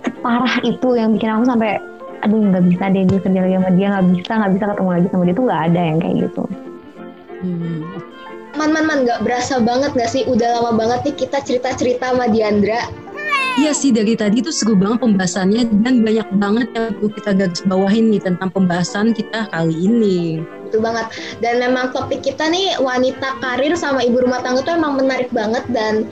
separah 0.06 0.56
itu 0.62 0.88
yang 0.94 1.10
bikin 1.18 1.30
aku 1.34 1.44
sampai 1.50 1.82
aduh 2.22 2.38
nggak 2.38 2.64
bisa 2.66 2.84
deh 2.90 3.04
dia 3.06 3.18
kerja 3.22 3.40
lagi 3.46 3.54
sama 3.54 3.70
dia 3.78 3.86
nggak 3.94 4.06
bisa 4.10 4.32
nggak 4.34 4.52
bisa 4.58 4.64
ketemu 4.74 4.90
lagi 4.90 5.06
sama 5.10 5.22
dia 5.26 5.34
tuh 5.34 5.44
nggak 5.46 5.62
ada 5.70 5.80
yang 5.82 5.98
kayak 5.98 6.16
gitu. 6.26 6.44
Hmm. 7.38 7.80
Man 8.58 8.70
man 8.74 8.84
man 8.90 8.98
nggak 9.06 9.20
berasa 9.22 9.54
banget 9.62 9.90
nggak 9.94 10.10
sih? 10.10 10.22
Udah 10.26 10.48
lama 10.58 10.72
banget 10.74 10.98
nih 11.06 11.14
kita 11.26 11.38
cerita 11.46 11.70
cerita 11.78 12.10
sama 12.10 12.26
Diandra. 12.26 12.90
Iya 13.58 13.74
sih 13.74 13.90
dari 13.90 14.14
tadi 14.14 14.38
tuh 14.38 14.54
seru 14.54 14.78
banget 14.78 15.02
pembahasannya 15.02 15.82
dan 15.82 16.06
banyak 16.06 16.28
banget 16.38 16.70
yang 16.78 16.94
perlu 16.94 17.10
kita 17.10 17.30
garis 17.34 17.62
bawahin 17.66 18.06
nih 18.14 18.22
tentang 18.22 18.54
pembahasan 18.54 19.10
kita 19.10 19.50
kali 19.50 19.74
ini. 19.74 20.46
Betul 20.62 20.86
banget. 20.86 21.10
Dan 21.42 21.58
memang 21.58 21.90
topik 21.90 22.22
kita 22.22 22.46
nih 22.46 22.78
wanita 22.78 23.42
karir 23.42 23.74
sama 23.74 24.06
ibu 24.06 24.22
rumah 24.22 24.46
tangga 24.46 24.62
tuh 24.62 24.78
emang 24.78 25.02
menarik 25.02 25.26
banget 25.34 25.66
dan 25.74 26.06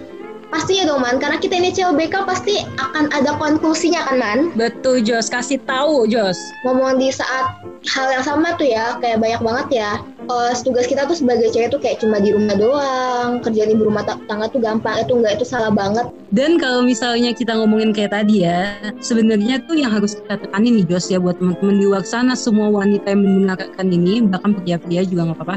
pastinya 0.48 0.84
dong 0.88 1.02
man 1.02 1.18
karena 1.18 1.36
kita 1.36 1.54
ini 1.56 1.70
CLBK 1.70 2.22
pasti 2.24 2.62
akan 2.78 3.10
ada 3.12 3.34
konklusinya 3.36 4.06
kan 4.06 4.16
man. 4.16 4.38
Betul 4.54 5.02
Jos, 5.02 5.26
kasih 5.26 5.58
tahu 5.62 6.06
Jos. 6.06 6.38
Ngomong 6.62 6.96
di 6.96 7.10
saat 7.10 7.58
hal 7.86 8.06
yang 8.10 8.24
sama 8.24 8.54
tuh 8.54 8.66
ya 8.66 8.98
kayak 8.98 9.22
banyak 9.22 9.40
banget 9.40 9.68
ya. 9.84 9.92
eh, 10.26 10.50
tugas 10.66 10.90
kita 10.90 11.06
tuh 11.06 11.14
sebagai 11.14 11.54
cewek 11.54 11.70
tuh 11.70 11.78
kayak 11.78 12.02
cuma 12.02 12.18
di 12.18 12.34
rumah 12.34 12.58
doang 12.58 13.38
kerjaan 13.46 13.70
ibu 13.70 13.86
rumah 13.86 14.02
ta- 14.02 14.18
tangga 14.26 14.50
tuh 14.50 14.58
gampang 14.58 14.98
itu 14.98 15.14
enggak 15.14 15.38
itu 15.38 15.46
salah 15.46 15.70
banget 15.70 16.02
Dan 16.34 16.58
kalau 16.58 16.82
misalnya 16.82 17.30
kita 17.30 17.54
ngomongin 17.54 17.94
kayak 17.94 18.10
tadi 18.10 18.42
ya, 18.42 18.74
sebenarnya 18.98 19.62
tuh 19.70 19.78
yang 19.78 19.94
harus 19.94 20.18
kita 20.18 20.34
tekanin 20.42 20.82
nih 20.82 20.86
Jos 20.90 21.14
ya 21.14 21.22
buat 21.22 21.38
teman-teman 21.38 21.78
di 21.78 21.86
luar 21.86 22.02
sana 22.02 22.34
semua 22.34 22.66
wanita 22.74 23.14
yang 23.14 23.22
mendengarkan 23.22 23.86
ini, 23.86 24.26
bahkan 24.26 24.50
pria-pria 24.58 25.06
juga 25.06 25.30
nggak 25.30 25.38
apa-apa. 25.38 25.56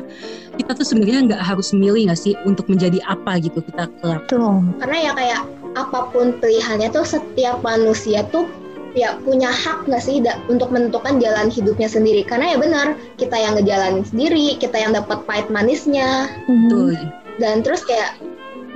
Kita 0.59 0.75
tuh 0.75 0.83
sebenarnya 0.83 1.21
nggak 1.31 1.43
harus 1.55 1.71
memilih 1.71 2.11
nggak 2.11 2.19
sih 2.19 2.35
untuk 2.43 2.67
menjadi 2.67 2.99
apa 3.07 3.39
gitu 3.39 3.63
kita 3.63 3.87
kelak. 4.03 4.27
Tuh, 4.27 4.59
karena 4.83 4.97
ya 5.07 5.11
kayak 5.15 5.41
apa 5.79 6.11
pun 6.11 6.35
pilihannya 6.43 6.91
tuh 6.91 7.07
setiap 7.07 7.63
manusia 7.63 8.27
tuh 8.27 8.43
ya 8.91 9.15
punya 9.21 9.53
hak 9.53 9.85
nggak 9.87 10.01
sih 10.01 10.19
da- 10.19 10.41
untuk 10.49 10.73
menentukan 10.73 11.21
jalan 11.21 11.47
hidupnya 11.47 11.85
sendiri 11.85 12.25
karena 12.25 12.51
ya 12.51 12.57
benar 12.57 12.87
kita 13.21 13.37
yang 13.37 13.53
ngejalanin 13.53 14.01
sendiri 14.01 14.57
kita 14.57 14.81
yang 14.81 14.91
dapat 14.91 15.21
pahit 15.29 15.47
manisnya 15.53 16.25
Mhm. 16.49 16.67
Tuh. 16.67 16.97
dan 17.37 17.61
terus 17.61 17.85
kayak 17.85 18.17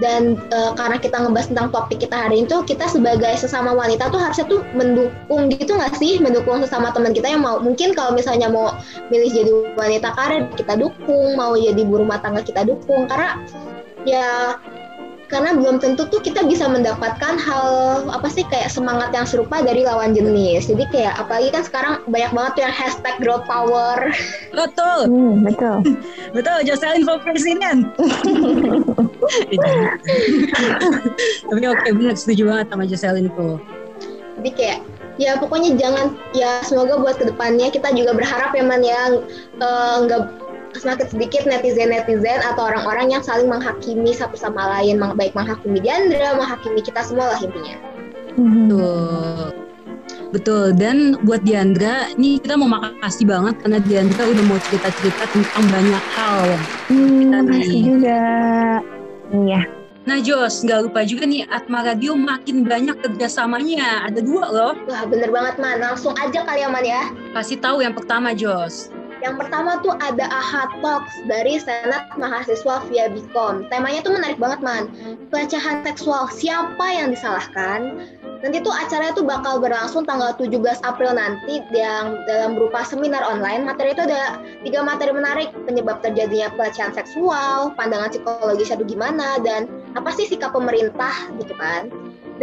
dan 0.04 0.36
eh, 0.52 0.72
karena 0.76 1.00
kita 1.00 1.16
ngebahas 1.24 1.48
tentang 1.48 1.72
topik 1.72 2.04
kita 2.04 2.28
hari 2.28 2.44
ini 2.44 2.46
tuh 2.52 2.68
kita 2.68 2.92
sebagai 2.92 3.32
sesama 3.40 3.72
wanita 3.72 4.12
tuh 4.12 4.20
harusnya 4.20 4.44
tuh 4.52 4.60
mendukung 4.76 5.48
gitu 5.48 5.72
nggak 5.80 5.96
sih? 5.96 6.20
Mendukung 6.20 6.60
sesama 6.60 6.92
teman 6.92 7.16
kita 7.16 7.32
yang 7.32 7.40
mau 7.40 7.64
mungkin 7.64 7.96
kalau 7.96 8.12
misalnya 8.12 8.52
mau 8.52 8.76
milih 9.08 9.32
jadi 9.32 9.52
wanita 9.80 10.12
karir 10.20 10.52
kita 10.60 10.76
dukung. 10.76 11.40
Mau 11.40 11.56
jadi 11.56 11.80
ibu 11.80 12.04
rumah 12.04 12.20
tangga 12.20 12.44
kita 12.44 12.68
dukung. 12.68 13.08
Karena 13.08 13.40
ya 14.04 14.60
karena 15.28 15.56
belum 15.56 15.82
tentu 15.82 16.06
tuh 16.08 16.22
kita 16.22 16.46
bisa 16.46 16.70
mendapatkan 16.70 17.36
hal 17.40 17.68
apa 18.08 18.28
sih 18.30 18.46
kayak 18.48 18.70
semangat 18.70 19.10
yang 19.16 19.26
serupa 19.26 19.60
dari 19.60 19.82
lawan 19.82 20.14
jenis 20.14 20.70
jadi 20.70 20.84
kayak 20.94 21.14
apalagi 21.18 21.50
kan 21.50 21.64
sekarang 21.66 21.94
banyak 22.06 22.32
banget 22.32 22.52
tuh 22.54 22.64
yang 22.68 22.76
hashtag 22.76 23.16
girl 23.18 23.42
power 23.44 23.98
Betul, 24.54 25.10
Hmm, 25.10 25.42
betul. 25.42 25.78
betul 26.38 26.58
Jocelyn 26.64 27.04
for 27.04 27.18
President. 27.20 27.90
Tapi 31.50 31.64
oke 31.66 31.88
benar 31.94 32.14
setuju 32.14 32.44
banget 32.50 32.66
sama 32.70 32.84
Jocelyn 32.86 33.28
tuh. 33.34 33.58
jadi 34.34 34.50
kayak 34.58 34.80
ya 35.16 35.38
pokoknya 35.38 35.78
jangan 35.78 36.18
ya 36.34 36.60
semoga 36.66 36.98
buat 36.98 37.16
ke 37.16 37.30
depannya 37.30 37.70
kita 37.70 37.94
juga 37.94 38.12
berharap 38.12 38.50
ya 38.52 38.64
man 38.66 38.82
ya 38.82 39.02
eh, 39.56 39.96
nggak 40.04 40.22
semakin 40.76 41.08
sedikit 41.10 41.46
netizen 41.46 41.90
netizen 41.90 42.40
atau 42.44 42.70
orang-orang 42.70 43.14
yang 43.14 43.24
saling 43.24 43.48
menghakimi 43.48 44.12
satu 44.12 44.36
sama 44.36 44.80
lain 44.80 44.98
baik 45.16 45.34
menghakimi 45.34 45.80
Diandra 45.80 46.36
menghakimi 46.36 46.82
kita 46.82 47.02
semua 47.06 47.34
lah 47.34 47.40
intinya 47.42 47.76
Mhm. 48.34 48.66
Betul. 48.66 49.46
Betul. 50.34 50.74
Dan 50.74 51.22
buat 51.22 51.46
Diandra, 51.46 52.10
ini 52.18 52.42
kita 52.42 52.58
mau 52.58 52.66
makasih 52.66 53.30
banget 53.30 53.62
karena 53.62 53.78
Diandra 53.78 54.26
udah 54.26 54.42
mau 54.42 54.58
cerita-cerita 54.58 55.30
tentang 55.30 55.70
banyak 55.70 56.02
hal. 56.10 56.58
Hmm, 56.90 57.22
Kita 57.22 57.38
makasih 57.46 57.80
juga. 57.86 58.22
Iya. 59.30 59.62
Nah 60.04 60.18
Jos, 60.20 60.66
nggak 60.66 60.90
lupa 60.90 61.06
juga 61.06 61.24
nih 61.24 61.48
Atma 61.48 61.86
Radio 61.86 62.18
makin 62.18 62.66
banyak 62.66 63.00
kerjasamanya. 63.00 64.10
Ada 64.10 64.20
dua 64.20 64.46
loh. 64.50 64.74
wah 64.84 65.04
bener 65.06 65.30
banget 65.30 65.56
man 65.62 65.80
langsung 65.80 66.12
aja 66.18 66.44
kali 66.44 66.60
ya 66.60 66.68
man 66.68 66.84
ya 66.84 67.08
Kasih 67.32 67.62
tahu 67.62 67.80
yang 67.80 67.94
pertama 67.94 68.34
Jos. 68.34 68.90
Yang 69.24 69.48
pertama 69.48 69.80
tuh 69.80 69.96
ada 70.04 70.28
AHA 70.28 70.84
Talks 70.84 71.16
dari 71.32 71.56
Senat 71.56 72.12
Mahasiswa 72.20 72.84
via 72.92 73.08
Bikom. 73.08 73.72
Temanya 73.72 74.04
tuh 74.04 74.20
menarik 74.20 74.36
banget, 74.36 74.60
Man. 74.60 74.92
Pelecehan 75.32 75.88
seksual, 75.88 76.28
siapa 76.28 76.84
yang 76.92 77.16
disalahkan? 77.16 78.04
Nanti 78.44 78.60
tuh 78.60 78.76
acaranya 78.76 79.16
tuh 79.16 79.24
bakal 79.24 79.64
berlangsung 79.64 80.04
tanggal 80.04 80.36
17 80.36 80.60
April 80.84 81.16
nanti 81.16 81.64
yang 81.72 82.20
dalam 82.28 82.60
berupa 82.60 82.84
seminar 82.84 83.24
online. 83.24 83.64
Materi 83.64 83.96
itu 83.96 84.04
ada 84.04 84.44
tiga 84.68 84.84
materi 84.84 85.16
menarik, 85.16 85.56
penyebab 85.64 86.04
terjadinya 86.04 86.52
pelecehan 86.60 86.92
seksual, 86.92 87.72
pandangan 87.80 88.12
psikologis 88.12 88.76
itu 88.76 88.84
gimana, 88.84 89.40
dan 89.40 89.72
apa 89.96 90.12
sih 90.12 90.28
sikap 90.28 90.52
pemerintah 90.52 91.32
gitu 91.40 91.56
kan. 91.56 91.88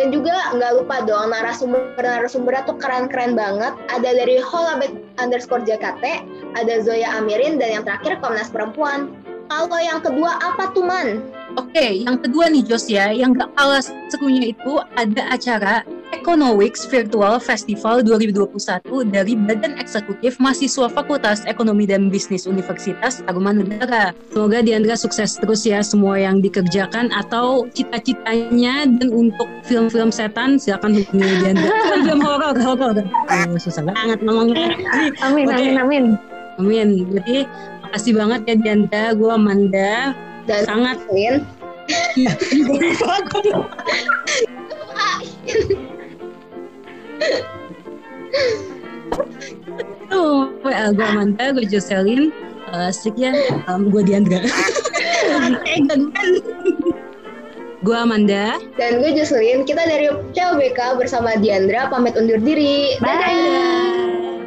Dan 0.00 0.08
juga 0.08 0.56
nggak 0.56 0.80
lupa 0.80 1.04
dong 1.04 1.36
narasumber-narasumbernya 1.36 2.64
tuh 2.64 2.80
keren-keren 2.80 3.36
banget. 3.36 3.76
Ada 3.92 4.16
dari 4.16 4.40
Holabek 4.40 4.96
underscore 5.20 5.66
JKT, 5.68 6.24
ada 6.56 6.80
Zoya 6.82 7.18
Amirin, 7.18 7.58
dan 7.60 7.80
yang 7.80 7.84
terakhir 7.86 8.18
Komnas 8.18 8.50
Perempuan. 8.50 9.12
Kalau 9.50 9.78
yang 9.82 9.98
kedua 9.98 10.38
apa 10.38 10.70
tuh 10.70 10.86
Man? 10.86 11.26
Oke, 11.58 12.06
yang 12.06 12.22
kedua 12.22 12.46
nih 12.46 12.62
Jos 12.62 12.86
ya, 12.86 13.10
yang 13.10 13.34
gak 13.34 13.50
kalah 13.58 13.82
serunya 13.82 14.54
itu 14.54 14.78
ada 14.94 15.26
acara 15.34 15.82
Economics 16.14 16.86
Virtual 16.86 17.42
Festival 17.42 18.06
2021 18.06 18.54
dari 19.10 19.34
Badan 19.34 19.74
Eksekutif 19.78 20.38
Mahasiswa 20.38 20.86
Fakultas 20.86 21.42
Ekonomi 21.50 21.86
dan 21.90 22.06
Bisnis 22.10 22.46
Universitas 22.46 23.26
Tarumanegara. 23.26 24.14
Semoga 24.30 24.62
Diandra 24.62 24.94
sukses 24.94 25.34
terus 25.38 25.66
ya 25.66 25.82
semua 25.82 26.18
yang 26.22 26.38
dikerjakan 26.38 27.10
atau 27.10 27.66
cita-citanya 27.74 28.86
dan 28.86 29.08
untuk 29.10 29.50
film-film 29.66 30.14
setan 30.14 30.62
silakan 30.62 30.98
hubungi 30.98 31.34
Diandra. 31.42 31.74
Film 32.06 32.20
horor, 32.22 32.54
horor. 32.58 32.96
Oh, 33.50 33.58
susah 33.58 33.82
banget 33.82 34.20
ngomongnya. 34.22 34.74
Amin, 35.26 35.48
amin, 35.50 35.74
amin. 35.78 36.04
Amin. 36.60 37.08
Jadi 37.08 37.48
makasih 37.88 38.12
banget 38.20 38.40
ya 38.44 38.54
Diandra, 38.60 39.04
gue 39.16 39.30
Amanda. 39.32 40.12
Dan 40.44 40.62
Sangat 40.68 41.00
Lin. 41.08 41.40
Tuh, 50.10 50.52
uh, 50.52 50.90
gue 50.92 51.06
Amanda, 51.06 51.44
gue 51.56 51.64
Jocelyn. 51.64 52.28
Uh, 52.70 52.92
sekian, 52.92 53.34
um, 53.66 53.88
gue 53.90 54.04
Diandra. 54.04 54.44
gue 57.80 57.96
Amanda. 57.96 58.60
Dan 58.76 59.00
gue 59.00 59.10
Jocelyn, 59.16 59.64
kita 59.64 59.82
dari 59.88 60.12
CLBK 60.36 61.00
bersama 61.00 61.34
Diandra 61.40 61.88
pamit 61.88 62.14
undur 62.14 62.38
diri. 62.38 63.00
Dadah! 63.00 63.18
Bye. 63.24 64.39